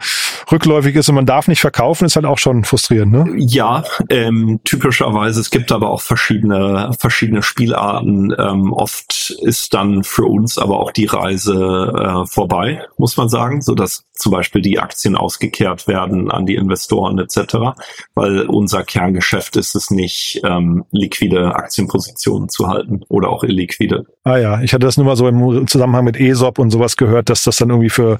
rückläufig 0.51 0.95
ist 0.95 1.09
und 1.09 1.15
man 1.15 1.25
darf 1.25 1.47
nicht 1.47 1.61
verkaufen, 1.61 2.05
ist 2.05 2.15
halt 2.15 2.25
auch 2.25 2.37
schon 2.37 2.63
frustrierend, 2.63 3.11
ne? 3.11 3.25
Ja, 3.37 3.83
ähm, 4.09 4.59
typischerweise. 4.63 5.39
Es 5.41 5.49
gibt 5.49 5.71
aber 5.71 5.89
auch 5.89 6.01
verschiedene 6.01 6.91
verschiedene 6.99 7.43
Spielarten. 7.43 8.33
Ähm, 8.37 8.73
oft 8.73 9.31
ist 9.41 9.73
dann 9.73 10.03
für 10.03 10.25
uns 10.25 10.57
aber 10.57 10.79
auch 10.79 10.91
die 10.91 11.05
Reise 11.05 11.53
äh, 11.53 12.27
vorbei, 12.27 12.81
muss 12.97 13.17
man 13.17 13.29
sagen, 13.29 13.61
so 13.61 13.75
dass 13.75 14.05
zum 14.13 14.31
Beispiel 14.31 14.61
die 14.61 14.79
Aktien 14.79 15.15
ausgekehrt 15.15 15.87
werden 15.87 16.29
an 16.29 16.45
die 16.45 16.55
Investoren 16.55 17.19
etc., 17.19 17.79
weil 18.15 18.41
unser 18.41 18.83
Kerngeschäft 18.83 19.55
ist 19.55 19.75
es 19.75 19.91
nicht, 19.91 20.41
ähm, 20.43 20.85
liquide 20.91 21.55
Aktienpositionen 21.55 22.49
zu 22.49 22.67
halten 22.67 23.01
oder 23.07 23.29
auch 23.29 23.43
illiquide 23.43 23.88
Unterschiede. 23.89 24.05
Ah 24.23 24.37
ja, 24.37 24.61
ich 24.61 24.73
hatte 24.73 24.85
das 24.85 24.97
nur 24.97 25.05
mal 25.05 25.15
so 25.15 25.27
im 25.27 25.67
Zusammenhang 25.67 26.03
mit 26.03 26.19
ESOP 26.19 26.59
und 26.59 26.71
sowas 26.71 26.97
gehört, 26.97 27.29
dass 27.29 27.43
das 27.43 27.57
dann 27.57 27.69
irgendwie 27.69 27.89
für, 27.89 28.19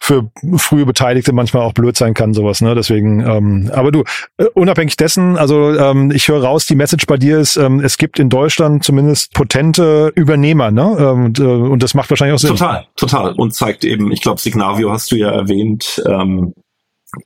für 0.00 0.30
frühe 0.56 0.86
Beteiligte 0.86 1.32
manchmal 1.32 1.62
auch 1.62 1.72
blöd 1.72 1.96
sein 1.96 2.14
kann, 2.14 2.34
sowas, 2.34 2.60
ne? 2.60 2.74
Deswegen, 2.74 3.20
ähm, 3.20 3.70
aber 3.72 3.90
du, 3.90 4.04
äh, 4.38 4.44
unabhängig 4.54 4.96
dessen, 4.96 5.36
also 5.36 5.74
ähm, 5.74 6.10
ich 6.12 6.28
höre 6.28 6.44
raus, 6.44 6.66
die 6.66 6.76
Message 6.76 7.06
bei 7.06 7.16
dir 7.16 7.38
ist, 7.38 7.56
ähm, 7.56 7.80
es 7.80 7.98
gibt 7.98 8.18
in 8.18 8.28
Deutschland 8.28 8.84
zumindest 8.84 9.32
potente 9.34 10.12
Übernehmer, 10.14 10.70
ne? 10.70 10.96
Ähm, 10.98 11.24
und, 11.26 11.38
äh, 11.40 11.42
und 11.42 11.82
das 11.82 11.94
macht 11.94 12.10
wahrscheinlich 12.10 12.34
auch 12.34 12.40
Sinn. 12.40 12.50
Total, 12.50 12.86
total. 12.96 13.32
Und 13.32 13.54
zeigt 13.54 13.84
eben, 13.84 14.12
ich 14.12 14.20
glaube, 14.20 14.40
Signavio 14.40 14.92
hast 14.92 15.10
du 15.12 15.16
ja 15.16 15.30
erwähnt, 15.30 16.02
ähm, 16.06 16.54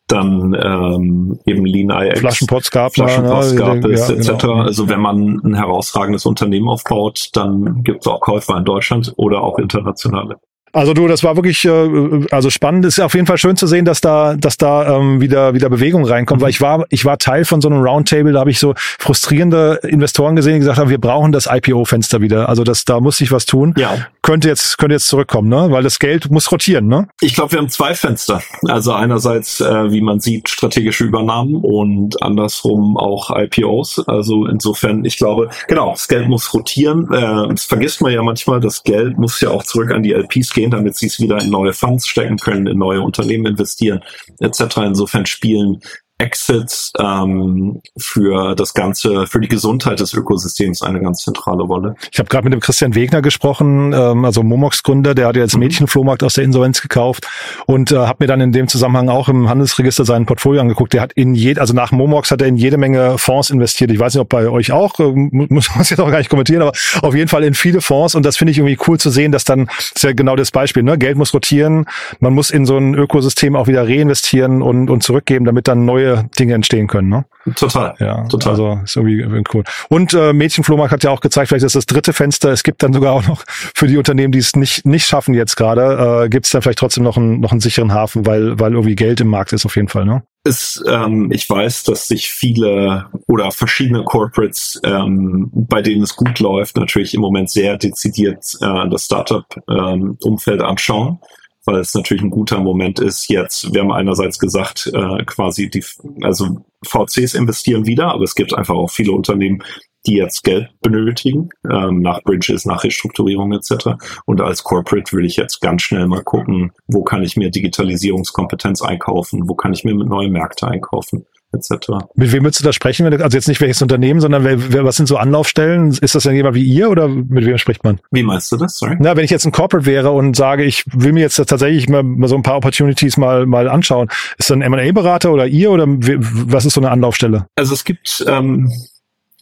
dann 0.07 0.55
ähm, 0.55 1.39
eben 1.47 1.65
Lean 1.65 1.91
IX, 1.91 2.21
Flaschenpots 2.21 2.71
gab, 2.71 2.95
Flaschenpots 2.95 3.53
ja, 3.53 3.59
gab 3.59 3.85
es, 3.85 4.09
ja, 4.09 4.15
etc. 4.15 4.43
Genau. 4.43 4.55
Also 4.63 4.89
wenn 4.89 5.01
man 5.01 5.41
ein 5.45 5.55
herausragendes 5.55 6.27
Unternehmen 6.27 6.69
aufbaut, 6.69 7.31
dann 7.35 7.83
gibt 7.83 8.01
es 8.01 8.07
auch 8.07 8.21
Käufer 8.21 8.57
in 8.57 8.65
Deutschland 8.65 9.13
oder 9.17 9.43
auch 9.43 9.59
internationale. 9.59 10.37
Also 10.73 10.93
du, 10.93 11.09
das 11.09 11.25
war 11.25 11.37
wirklich 11.37 11.65
äh, 11.65 12.27
also 12.31 12.51
spannend. 12.51 12.85
Ist 12.85 13.01
auf 13.01 13.15
jeden 13.15 13.27
Fall 13.27 13.39
schön 13.39 13.57
zu 13.57 13.67
sehen, 13.67 13.85
dass 13.85 14.01
da, 14.01 14.35
dass 14.37 14.59
da 14.59 14.99
ähm, 14.99 15.21
wieder 15.21 15.55
wieder 15.55 15.71
Bewegung 15.71 16.05
reinkommt. 16.05 16.41
Mhm. 16.41 16.45
Weil 16.45 16.51
ich 16.51 16.61
war 16.61 16.85
ich 16.91 17.05
war 17.05 17.19
Teil 17.19 17.45
von 17.45 17.61
so 17.61 17.69
einem 17.69 17.81
Roundtable, 17.81 18.33
da 18.33 18.41
habe 18.41 18.51
ich 18.51 18.59
so 18.59 18.75
frustrierende 18.77 19.81
Investoren 19.85 20.37
gesehen, 20.37 20.55
die 20.55 20.59
gesagt 20.61 20.79
haben, 20.79 20.91
wir 20.91 21.01
brauchen 21.01 21.33
das 21.33 21.49
IPO-Fenster 21.51 22.21
wieder. 22.21 22.49
Also 22.49 22.65
das 22.65 22.85
da 22.85 23.01
muss 23.01 23.19
sich 23.19 23.33
was 23.33 23.47
tun. 23.47 23.75
Ja. 23.79 24.07
Könnte 24.23 24.49
jetzt 24.49 24.77
könnte 24.77 24.95
jetzt 24.95 25.09
zurückkommen, 25.09 25.49
ne? 25.49 25.71
Weil 25.71 25.83
das 25.83 25.99
Geld 25.99 26.31
muss 26.31 26.51
rotieren, 26.51 26.89
ne? 26.89 27.09
Ich 27.21 27.35
glaube, 27.35 27.53
wir 27.53 27.59
haben 27.61 27.71
zwei 27.71 27.95
Fenster. 27.95 28.43
Also 28.67 28.93
einerseits, 28.93 29.61
äh, 29.61 29.91
wie 29.91 30.01
man 30.01 30.21
sieht, 30.21 30.49
strategische 30.49 31.05
Übernahmen 31.05 31.57
und 31.57 32.23
andersrum 32.23 32.97
auch 32.97 33.31
IPOs. 33.31 34.03
Also 34.07 34.47
insofern, 34.47 35.05
ich 35.05 35.17
glaube, 35.17 35.49
genau, 35.69 35.93
das 35.93 36.09
Geld 36.09 36.29
muss 36.29 36.53
rotieren. 36.53 37.09
Äh, 37.13 37.49
das 37.49 37.65
vergisst 37.65 38.03
man 38.03 38.13
ja 38.13 38.23
manchmal. 38.23 38.61
Das 38.61 38.83
Geld 38.83 39.17
muss 39.17 39.41
ja 39.41 39.51
auch 39.51 39.63
zurück 39.63 39.93
an 39.93 40.03
die 40.03 40.13
LPs 40.13 40.53
gehen, 40.57 40.73
damit 40.73 40.97
sie 40.97 41.07
es 41.07 41.21
wieder 41.21 41.41
in 41.41 41.51
neue 41.51 41.73
Funds 41.73 42.09
stecken 42.09 42.39
können, 42.39 42.67
in 42.67 42.79
neue 42.79 43.01
Unternehmen 43.01 43.47
investieren, 43.47 44.03
etc. 44.41 44.79
Insofern 44.79 45.27
spielen 45.27 45.81
Exits 46.19 46.93
ähm, 46.99 47.83
für 47.99 48.55
das 48.55 48.73
ganze, 48.73 49.27
für 49.27 49.39
die 49.39 49.49
Gesundheit 49.49 50.01
des 50.01 50.15
Ökosystems 50.15 50.81
eine 50.81 51.01
ganz 51.01 51.21
zentrale 51.21 51.63
Rolle. 51.63 51.95
Ich 52.11 52.19
habe 52.19 52.31
gerade 52.31 52.45
mit 52.45 52.55
dem 52.55 52.61
Christian 52.61 52.95
Wegner 52.95 53.21
gesprochen, 53.21 53.93
ähm, 53.93 54.25
also 54.25 54.43
Momox-Gründer, 54.43 55.15
der 55.15 55.27
hat 55.27 55.37
jetzt 55.37 55.55
mhm. 55.55 55.61
Mädchenflohmarkt 55.61 56.23
aus 56.23 56.35
der 56.35 56.45
Insolvenz 56.45 56.81
gekauft 56.81 57.29
und 57.67 57.93
äh, 57.93 57.97
habe 57.97 58.17
mir 58.21 58.29
dann 58.29 58.41
in 58.41 58.53
dem 58.53 58.67
Zusammenhang 58.67 59.11
auch 59.11 59.29
im 59.29 59.51
Handelsregister 59.51 60.07
sein 60.07 60.25
Portfolio 60.25 60.63
angeguckt. 60.63 60.95
Der 60.95 61.03
hat 61.03 61.13
in 61.13 61.35
jed, 61.35 61.59
also 61.59 61.75
nach 61.75 61.93
Momox 61.93 62.31
hat 62.31 62.41
er 62.41 62.49
in 62.49 62.57
jede 62.57 62.79
Menge 62.79 63.19
Fonds 63.19 63.51
investiert. 63.51 63.91
Ich 63.91 63.99
weiß 63.99 64.15
nicht, 64.15 64.23
ob 64.23 64.31
bei 64.31 64.49
euch 64.49 64.73
auch, 64.73 64.99
äh, 64.99 65.13
muss 65.13 65.69
man 65.75 65.85
jetzt 65.85 66.01
auch 66.01 66.11
gar 66.11 66.19
nicht 66.19 66.31
kommentieren, 66.31 66.63
aber 66.63 66.73
auf 67.03 67.15
jeden 67.15 67.29
Fall 67.29 67.45
in 67.45 67.53
viele 67.53 67.83
Fonds 67.83 68.15
und 68.15 68.25
das 68.25 68.39
finde 68.39 68.53
ich 68.53 68.59
irgendwie 68.59 68.79
cool 68.89 68.99
zu 68.99 69.11
sehen, 69.11 69.33
dass 69.33 69.45
dann, 69.45 69.67
das 69.67 69.93
ist 69.95 70.03
ja 70.03 70.13
genau 70.13 70.35
das 70.35 70.51
Beispiel, 70.51 70.83
ne? 70.83 70.97
Geld 70.97 71.19
muss 71.19 71.35
rotieren, 71.35 71.85
man 72.21 72.33
muss 72.33 72.49
in 72.49 72.65
so 72.65 72.79
ein 72.79 72.95
Ökosystem 72.95 73.55
auch 73.55 73.67
wieder 73.67 73.87
reinvestieren 73.87 74.63
und, 74.63 74.89
und 74.89 75.03
zurückgeben, 75.03 75.45
damit 75.45 75.69
dann 75.69 75.85
neue 75.85 76.06
neue 76.07 76.29
Dinge 76.39 76.55
entstehen 76.55 76.87
können. 76.87 77.09
Ne? 77.09 77.25
Total. 77.55 77.95
Ja, 77.99 78.27
total. 78.29 78.53
Also 78.53 78.81
ist 78.85 78.97
irgendwie, 78.97 79.43
cool. 79.55 79.65
Und 79.89 80.15
äh, 80.15 80.33
Mädchenflohmarkt 80.33 80.93
hat 80.93 81.05
ja 81.05 81.11
auch 81.11 81.21
gezeigt, 81.21 81.49
vielleicht 81.49 81.65
ist 81.65 81.77
das 81.77 81.87
dritte 81.87 82.13
Fenster. 82.13 82.51
Es 82.51 82.63
gibt 82.63 82.83
dann 82.83 82.93
sogar 82.93 83.13
auch 83.13 83.27
noch 83.27 83.45
für 83.47 83.87
die 83.87 83.97
Unternehmen, 83.97 84.33
die 84.33 84.39
es 84.39 84.57
nicht 84.57 84.87
nicht 84.87 85.07
schaffen 85.07 85.35
jetzt 85.35 85.57
gerade, 85.57 86.25
äh, 86.25 86.29
gibt 86.29 86.47
es 86.47 86.53
dann 86.53 86.63
vielleicht 86.63 86.79
trotzdem 86.79 87.05
noch 87.05 87.17
einen 87.17 87.41
noch 87.41 87.53
einen 87.53 87.61
sicheren 87.61 87.93
Hafen, 87.93 88.27
weil 88.27 88.59
weil 88.59 88.73
irgendwie 88.73 88.97
Geld 88.97 89.21
im 89.21 89.29
Markt 89.29 89.53
ist 89.53 89.67
auf 89.67 89.77
jeden 89.77 89.89
Fall. 89.89 90.05
Ne? 90.05 90.23
ist, 90.45 90.85
ähm, 90.89 91.33
ich 91.33 91.51
weiß, 91.51 91.83
dass 91.83 92.07
sich 92.07 92.31
viele 92.31 93.07
oder 93.27 93.51
verschiedene 93.51 94.05
Corporates, 94.05 94.81
ähm, 94.85 95.51
bei 95.53 95.83
denen 95.83 96.03
es 96.03 96.15
gut 96.15 96.39
läuft, 96.39 96.77
natürlich 96.77 97.15
im 97.15 97.21
Moment 97.21 97.51
sehr 97.51 97.77
dezidiert 97.77 98.57
äh, 98.61 98.89
das 98.89 99.07
Startup-Umfeld 99.07 100.61
ähm, 100.61 100.67
anschauen 100.67 101.19
weil 101.67 101.81
es 101.81 101.95
natürlich 101.95 102.23
ein 102.23 102.31
guter 102.31 102.61
Moment 102.61 103.01
ist. 103.01 103.29
Jetzt, 103.29 103.75
wir 103.75 103.83
haben 103.83 103.93
einerseits 103.93 104.39
gesagt, 104.39 104.91
äh, 104.95 105.25
quasi 105.25 105.69
die, 105.69 105.85
also 106.23 106.65
VCs 106.85 107.35
investieren 107.35 107.87
wieder, 107.87 108.09
aber 108.13 108.25
es 108.25 108.35
gibt 108.35 108.55
einfach 108.55 108.75
auch 108.75 108.91
viele 108.91 109.13
Unternehmen, 109.13 109.63
die 110.07 110.15
jetzt 110.15 110.45
Geld 110.45 110.69
benötigen, 110.81 111.49
ähm, 111.69 112.01
nach 112.01 112.23
Bridges, 112.23 112.65
nach 112.65 112.85
Restrukturierung 112.85 113.53
etc. 113.53 113.97
Und 114.25 114.41
als 114.41 114.63
Corporate 114.63 115.13
will 115.17 115.25
ich 115.25 115.37
jetzt 115.37 115.61
ganz 115.61 115.83
schnell 115.83 116.07
mal 116.07 116.23
gucken, 116.23 116.73
wo 116.87 117.03
kann 117.03 117.25
ich 117.25 117.37
mir 117.37 117.51
Digitalisierungskompetenz 117.51 118.83
einkaufen, 118.83 119.49
wo 119.49 119.55
kann 119.55 119.73
ich 119.73 119.85
mir 119.85 119.95
neue 119.95 120.31
Märkte 120.31 120.69
einkaufen 120.69 121.27
etc. 121.57 121.89
Mit 122.15 122.33
wem 122.33 122.45
würdest 122.45 122.61
du 122.61 122.65
da 122.65 122.73
sprechen? 122.73 123.07
Also 123.07 123.37
jetzt 123.37 123.49
nicht 123.49 123.61
welches 123.61 123.83
Unternehmen, 123.83 124.21
sondern 124.21 124.45
wer, 124.45 124.73
wer, 124.73 124.85
was 124.85 124.97
sind 124.97 125.07
so 125.07 125.17
Anlaufstellen? 125.17 125.97
Ist 126.01 126.15
das 126.15 126.23
denn 126.23 126.35
jemand 126.35 126.55
wie 126.55 126.65
ihr 126.65 126.91
oder 126.91 127.09
mit 127.09 127.45
wem 127.45 127.59
spricht 127.59 127.85
man? 127.85 128.01
Wie 128.11 128.23
meinst 128.23 128.53
du 128.53 128.57
das? 128.57 128.79
Sorry. 128.79 128.97
Na, 128.99 129.17
wenn 129.17 129.25
ich 129.25 129.31
jetzt 129.31 129.47
ein 129.47 129.53
Corporate 129.53 129.87
wäre 129.87 130.11
und 130.13 130.37
sage, 130.37 130.65
ich 130.65 130.85
will 130.87 131.13
mir 131.13 131.21
jetzt 131.21 131.37
tatsächlich 131.37 131.89
mal, 131.89 132.03
mal 132.03 132.29
so 132.29 132.37
ein 132.37 132.43
paar 132.43 132.57
Opportunities 132.57 133.17
mal, 133.17 133.47
mal 133.47 133.69
anschauen, 133.69 134.09
ist 134.39 134.51
das 134.51 134.57
ein 134.57 134.63
M&A-Berater 134.63 135.33
oder 135.33 135.47
ihr 135.47 135.71
oder 135.71 135.87
was 135.89 136.65
ist 136.65 136.75
so 136.75 136.81
eine 136.81 136.91
Anlaufstelle? 136.91 137.47
Also 137.57 137.75
es 137.75 137.85
gibt 137.85 138.25
ähm, 138.29 138.71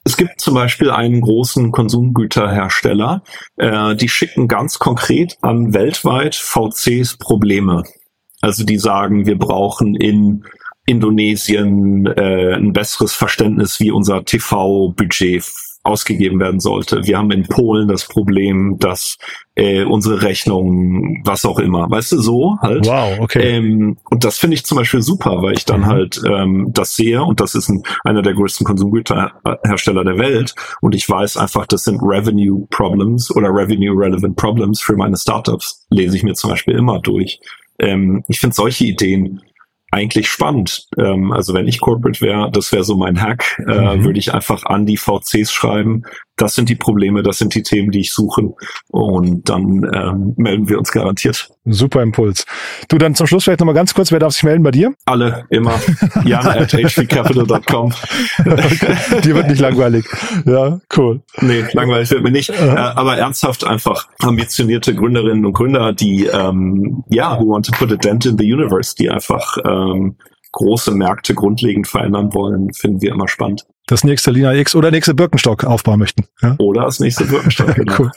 es 0.05 0.19
gibt 0.19 0.41
zum 0.41 0.55
Beispiel 0.55 0.91
einen 0.91 1.23
großen 1.23 1.73
Konsumgüterhersteller, 1.73 3.23
äh, 3.57 3.97
die 3.97 4.11
schicken 4.11 4.49
ganz 4.49 4.79
konkret 4.79 5.39
an 5.41 5.73
weltweit 5.73 6.37
VCs 6.37 7.17
Probleme. 7.17 7.85
Also 8.43 8.65
die 8.65 8.79
sagen, 8.79 9.25
wir 9.25 9.39
brauchen 9.39 9.95
in 9.95 10.45
Indonesien 10.87 12.07
äh, 12.07 12.55
ein 12.55 12.73
besseres 12.73 13.15
Verständnis, 13.15 13.81
wie 13.81 13.91
unser 13.91 14.25
TV-Budget 14.25 15.45
ausgegeben 15.85 16.41
werden 16.41 16.61
sollte. 16.61 17.07
Wir 17.07 17.19
haben 17.19 17.31
in 17.31 17.43
Polen 17.45 17.89
das 17.89 18.09
Problem, 18.09 18.79
dass 18.79 19.19
äh, 19.55 19.85
unsere 19.85 20.23
Rechnung, 20.23 21.21
was 21.25 21.45
auch 21.45 21.59
immer, 21.59 21.91
weißt 21.91 22.13
du, 22.13 22.21
so 22.23 22.57
halt. 22.63 22.87
Wow, 22.87 23.21
okay. 23.21 23.57
Ähm, 23.57 23.99
und 24.11 24.25
das 24.25 24.39
finde 24.39 24.55
ich 24.55 24.65
zum 24.65 24.79
Beispiel 24.79 25.03
super, 25.03 25.43
weil 25.43 25.53
ich 25.53 25.67
dann 25.67 25.81
mhm. 25.81 25.87
halt 25.87 26.23
ähm, 26.27 26.71
das 26.73 26.97
sehe 26.97 27.23
und 27.23 27.39
das 27.39 27.55
ist 27.55 27.69
ein, 27.69 27.83
einer 28.03 28.23
der 28.23 28.33
größten 28.33 28.67
Konsumgüterhersteller 28.67 30.05
der 30.05 30.19
Welt 30.19 30.55
und 30.81 30.95
ich 30.95 31.09
weiß 31.09 31.37
einfach, 31.37 31.67
das 31.67 31.85
sind 31.85 32.01
Revenue 32.03 32.67
Problems 32.71 33.31
oder 33.31 33.49
Revenue 33.51 33.95
Relevant 33.95 34.37
Problems 34.37 34.81
für 34.81 34.97
meine 34.97 35.19
Startups. 35.19 35.87
Lese 35.91 36.17
ich 36.17 36.23
mir 36.23 36.33
zum 36.33 36.49
Beispiel 36.51 36.77
immer 36.77 36.99
durch. 36.99 37.41
Ähm, 37.79 38.25
ich 38.29 38.41
finde 38.41 38.57
solche 38.57 38.87
Ideen 38.87 39.43
eigentlich 39.95 40.29
spannend. 40.29 40.89
Ähm, 40.99 41.33
also 41.33 41.55
wenn 41.55 41.69
ich 41.69 41.81
Corporate 41.81 42.21
wäre, 42.21 42.51
das 42.51 42.73
wäre 42.73 42.85
so 42.85 42.97
mein 42.97 43.23
Hack, 43.23 43.63
äh, 43.67 43.97
mhm. 43.97 44.05
würde 44.05 44.19
ich 44.19 44.35
einfach 44.35 44.65
an 44.65 44.87
die 44.87 44.97
VCs 44.97 45.53
schreiben, 45.53 46.03
das 46.37 46.55
sind 46.55 46.69
die 46.69 46.75
Probleme, 46.75 47.23
das 47.23 47.39
sind 47.39 47.55
die 47.55 47.63
Themen, 47.63 47.91
die 47.91 48.01
ich 48.01 48.13
suche. 48.13 48.43
Und 48.89 49.49
dann 49.49 49.89
ähm, 49.95 50.35
melden 50.37 50.69
wir 50.69 50.79
uns 50.79 50.91
garantiert. 50.91 51.49
Super 51.65 52.03
Impuls. 52.03 52.45
Du, 52.89 52.99
dann 52.99 53.15
zum 53.15 53.27
Schluss 53.27 53.45
vielleicht 53.45 53.61
nochmal 53.61 53.75
ganz 53.75 53.95
kurz, 53.95 54.11
wer 54.11 54.19
darf 54.19 54.33
sich 54.33 54.43
melden 54.43 54.63
bei 54.63 54.73
dir? 54.73 54.93
Alle, 55.07 55.47
immer. 55.51 55.81
Jan 56.25 56.47
at 56.47 56.73
hvcapital.com. 56.73 57.93
Dir 59.25 59.35
wird 59.35 59.49
nicht 59.49 59.61
langweilig. 59.61 60.07
Ja, 60.45 60.81
cool. 60.97 61.23
Nee, 61.41 61.65
langweilig 61.73 62.11
wird 62.11 62.23
mir 62.23 62.33
nicht. 62.33 62.51
Äh, 62.51 62.69
aber 62.69 63.17
ernsthaft 63.17 63.65
einfach 63.65 64.09
ambitionierte 64.21 64.95
Gründerinnen 64.95 65.47
und 65.47 65.53
Gründer, 65.53 65.93
die, 65.93 66.27
ähm, 66.27 67.05
ja, 67.11 67.39
who 67.39 67.53
want 67.53 67.67
to 67.67 67.73
put 67.73 67.93
a 67.93 67.97
dent 67.97 68.27
in 68.27 68.37
the 68.37 68.53
universe, 68.53 68.95
die 68.97 69.09
einfach 69.09 69.57
ähm, 69.65 70.17
große 70.55 70.93
Märkte 70.93 71.35
grundlegend 71.35 71.87
verändern 71.87 72.33
wollen, 72.33 72.73
finden 72.73 73.03
wir 73.03 73.13
immer 73.13 73.29
spannend. 73.29 73.67
Das 73.87 74.03
nächste 74.03 74.31
Lina 74.31 74.55
X 74.55 74.75
oder 74.75 74.91
nächste 74.91 75.15
Birkenstock 75.15 75.65
aufbauen 75.65 75.99
möchten. 75.99 76.25
Ja? 76.41 76.55
Oder 76.59 76.83
das 76.83 77.01
nächste 77.01 77.25
Birkenstock, 77.27 77.75
genau. 77.75 77.95
cool. 77.99 78.11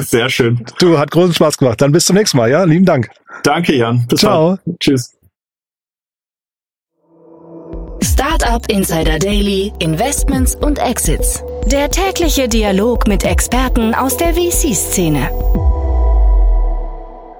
Sehr 0.00 0.28
schön. 0.28 0.64
Du, 0.78 0.98
hat 0.98 1.10
großen 1.10 1.34
Spaß 1.34 1.58
gemacht. 1.58 1.80
Dann 1.80 1.92
bis 1.92 2.06
zum 2.06 2.16
nächsten 2.16 2.38
Mal, 2.38 2.50
ja? 2.50 2.64
Lieben 2.64 2.84
Dank. 2.84 3.08
Danke, 3.44 3.76
Jan. 3.76 4.06
Bis 4.08 4.20
Ciao. 4.20 4.58
Dann. 4.64 4.76
Tschüss. 4.80 5.16
Startup 8.02 8.68
Insider 8.68 9.18
Daily, 9.18 9.72
Investments 9.78 10.56
und 10.56 10.78
Exits. 10.78 11.44
Der 11.66 11.90
tägliche 11.90 12.48
Dialog 12.48 13.06
mit 13.06 13.24
Experten 13.24 13.94
aus 13.94 14.16
der 14.16 14.34
VC-Szene. 14.34 15.30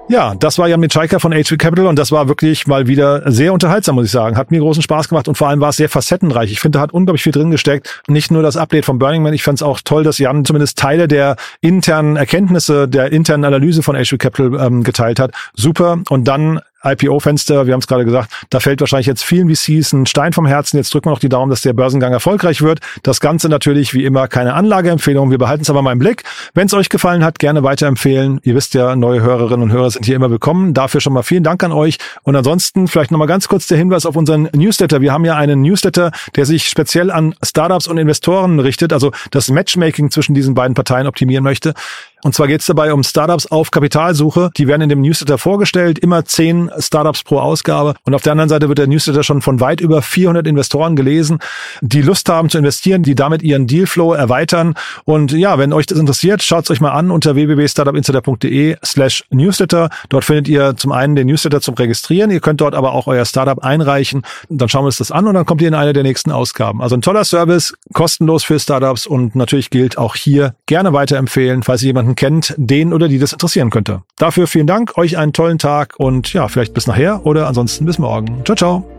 Ja, 0.09 0.35
das 0.35 0.57
war 0.57 0.67
Jan 0.67 0.81
Mitschaiker 0.81 1.19
von 1.19 1.31
HV 1.31 1.57
Capital 1.57 1.87
und 1.87 1.97
das 1.97 2.11
war 2.11 2.27
wirklich 2.27 2.67
mal 2.67 2.87
wieder 2.87 3.31
sehr 3.31 3.53
unterhaltsam, 3.53 3.95
muss 3.95 4.05
ich 4.05 4.11
sagen. 4.11 4.35
Hat 4.35 4.51
mir 4.51 4.59
großen 4.59 4.83
Spaß 4.83 5.07
gemacht 5.07 5.27
und 5.29 5.37
vor 5.37 5.47
allem 5.47 5.61
war 5.61 5.69
es 5.69 5.77
sehr 5.77 5.87
facettenreich. 5.87 6.51
Ich 6.51 6.59
finde, 6.59 6.77
da 6.77 6.81
hat 6.81 6.93
unglaublich 6.93 7.23
viel 7.23 7.31
drin 7.31 7.51
gesteckt. 7.51 8.01
Nicht 8.07 8.29
nur 8.29 8.43
das 8.43 8.57
Update 8.57 8.85
von 8.85 8.99
Burning 8.99 9.23
Man, 9.23 9.33
ich 9.33 9.43
fand 9.43 9.59
es 9.59 9.63
auch 9.63 9.79
toll, 9.83 10.03
dass 10.03 10.17
Jan 10.17 10.43
zumindest 10.43 10.77
Teile 10.77 11.07
der 11.07 11.37
internen 11.61 12.17
Erkenntnisse, 12.17 12.87
der 12.87 13.11
internen 13.13 13.45
Analyse 13.45 13.81
von 13.81 13.95
HV 13.95 14.17
Capital 14.17 14.59
ähm, 14.59 14.83
geteilt 14.83 15.19
hat. 15.19 15.31
Super. 15.55 15.99
Und 16.09 16.27
dann 16.27 16.59
IPO-Fenster, 16.83 17.65
wir 17.65 17.73
haben 17.73 17.79
es 17.79 17.87
gerade 17.87 18.05
gesagt, 18.05 18.31
da 18.49 18.59
fällt 18.59 18.79
wahrscheinlich 18.81 19.07
jetzt 19.07 19.23
vielen 19.23 19.53
VCs 19.53 19.93
ein 19.93 20.05
Stein 20.05 20.33
vom 20.33 20.45
Herzen. 20.45 20.77
Jetzt 20.77 20.93
drücken 20.93 21.07
wir 21.07 21.11
noch 21.11 21.19
die 21.19 21.29
Daumen, 21.29 21.49
dass 21.49 21.61
der 21.61 21.73
Börsengang 21.73 22.11
erfolgreich 22.11 22.61
wird. 22.61 22.79
Das 23.03 23.19
Ganze 23.19 23.49
natürlich 23.49 23.93
wie 23.93 24.03
immer 24.03 24.27
keine 24.27 24.53
Anlageempfehlung. 24.53 25.31
Wir 25.31 25.37
behalten 25.37 25.63
es 25.63 25.69
aber 25.69 25.81
mal 25.81 25.93
im 25.93 25.99
Blick. 25.99 26.23
Wenn 26.53 26.67
es 26.67 26.73
euch 26.73 26.89
gefallen 26.89 27.23
hat, 27.23 27.39
gerne 27.39 27.63
weiterempfehlen. 27.63 28.39
Ihr 28.43 28.55
wisst 28.55 28.73
ja, 28.73 28.95
neue 28.95 29.21
Hörerinnen 29.21 29.63
und 29.63 29.71
Hörer 29.71 29.91
sind 29.91 30.05
hier 30.05 30.15
immer 30.15 30.29
willkommen. 30.29 30.73
Dafür 30.73 31.01
schon 31.01 31.13
mal 31.13 31.23
vielen 31.23 31.43
Dank 31.43 31.63
an 31.63 31.71
euch. 31.71 31.97
Und 32.23 32.35
ansonsten 32.35 32.87
vielleicht 32.87 33.11
nochmal 33.11 33.27
ganz 33.27 33.47
kurz 33.47 33.67
der 33.67 33.77
Hinweis 33.77 34.05
auf 34.05 34.15
unseren 34.15 34.49
Newsletter. 34.53 35.01
Wir 35.01 35.13
haben 35.13 35.25
ja 35.25 35.35
einen 35.35 35.61
Newsletter, 35.61 36.11
der 36.35 36.45
sich 36.45 36.67
speziell 36.67 37.11
an 37.11 37.35
Startups 37.43 37.87
und 37.87 37.97
Investoren 37.97 38.59
richtet, 38.59 38.93
also 38.93 39.11
das 39.31 39.49
Matchmaking 39.49 40.11
zwischen 40.11 40.33
diesen 40.35 40.53
beiden 40.53 40.73
Parteien 40.73 41.07
optimieren 41.07 41.43
möchte. 41.43 41.73
Und 42.23 42.33
zwar 42.33 42.47
geht 42.47 42.61
es 42.61 42.67
dabei 42.67 42.93
um 42.93 43.03
Startups 43.03 43.47
auf 43.47 43.71
Kapitalsuche. 43.71 44.49
Die 44.57 44.67
werden 44.67 44.81
in 44.81 44.89
dem 44.89 45.01
Newsletter 45.01 45.37
vorgestellt, 45.37 45.99
immer 45.99 46.23
zehn 46.25 46.71
Startups 46.79 47.23
pro 47.23 47.39
Ausgabe. 47.39 47.95
Und 48.05 48.15
auf 48.15 48.21
der 48.21 48.31
anderen 48.31 48.49
Seite 48.49 48.69
wird 48.69 48.77
der 48.77 48.87
Newsletter 48.87 49.23
schon 49.23 49.41
von 49.41 49.59
weit 49.59 49.81
über 49.81 50.01
400 50.01 50.47
Investoren 50.47 50.95
gelesen, 50.95 51.39
die 51.81 52.01
Lust 52.01 52.29
haben 52.29 52.49
zu 52.49 52.57
investieren, 52.57 53.03
die 53.03 53.15
damit 53.15 53.43
ihren 53.43 53.67
Dealflow 53.67 54.13
erweitern. 54.13 54.75
Und 55.03 55.33
ja, 55.33 55.57
wenn 55.57 55.73
euch 55.73 55.85
das 55.85 55.99
interessiert, 55.99 56.41
schaut 56.43 56.63
es 56.63 56.71
euch 56.71 56.81
mal 56.81 56.91
an 56.91 57.11
unter 57.11 57.35
www.startupinsider.de 57.35 58.77
slash 58.83 59.25
Newsletter. 59.29 59.89
Dort 60.09 60.23
findet 60.23 60.47
ihr 60.47 60.75
zum 60.77 60.91
einen 60.91 61.15
den 61.15 61.27
Newsletter 61.27 61.59
zum 61.59 61.75
Registrieren. 61.75 62.31
Ihr 62.31 62.39
könnt 62.39 62.61
dort 62.61 62.73
aber 62.73 62.93
auch 62.93 63.07
euer 63.07 63.25
Startup 63.25 63.59
einreichen. 63.59 64.23
Dann 64.49 64.69
schauen 64.69 64.83
wir 64.83 64.87
uns 64.87 64.97
das 64.97 65.11
an 65.11 65.27
und 65.27 65.33
dann 65.33 65.45
kommt 65.45 65.61
ihr 65.61 65.67
in 65.67 65.73
eine 65.73 65.91
der 65.93 66.03
nächsten 66.03 66.31
Ausgaben. 66.31 66.81
Also 66.81 66.95
ein 66.95 67.01
toller 67.01 67.25
Service, 67.25 67.73
kostenlos 67.93 68.43
für 68.43 68.59
Startups 68.59 69.05
und 69.05 69.35
natürlich 69.35 69.69
gilt 69.69 69.97
auch 69.97 70.15
hier 70.15 70.55
gerne 70.65 70.93
weiterempfehlen, 70.93 71.63
falls 71.63 71.81
ihr 71.81 71.87
jemanden 71.87 72.12
jemanden 72.13 72.15
kennt, 72.15 72.55
den 72.57 72.93
oder 72.93 73.07
die 73.07 73.19
das 73.19 73.33
interessieren 73.33 73.69
könnte. 73.69 74.01
Dafür 74.17 74.47
vielen 74.47 74.65
Dank, 74.67 74.97
euch 74.97 75.17
einen 75.17 75.33
tollen 75.33 75.59
Tag 75.59 75.95
und 75.97 76.31
ja, 76.33 76.47
vielleicht 76.47 76.73
bis 76.73 76.87
nachher 76.87 77.25
oder 77.25 77.47
ansonsten 77.47 77.85
bis 77.85 77.99
morgen. 77.99 78.43
Ciao, 78.45 78.55
ciao. 78.55 78.89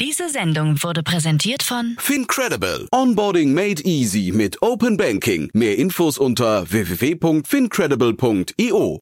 Diese 0.00 0.28
Sendung 0.28 0.80
wurde 0.82 1.02
präsentiert 1.02 1.62
von 1.62 1.96
Fincredible. 1.98 2.86
Onboarding 2.92 3.52
made 3.52 3.82
easy 3.84 4.32
mit 4.32 4.62
Open 4.62 4.96
Banking. 4.96 5.50
Mehr 5.52 5.76
Infos 5.76 6.16
unter 6.18 6.70
www.fincredible.io. 6.70 9.00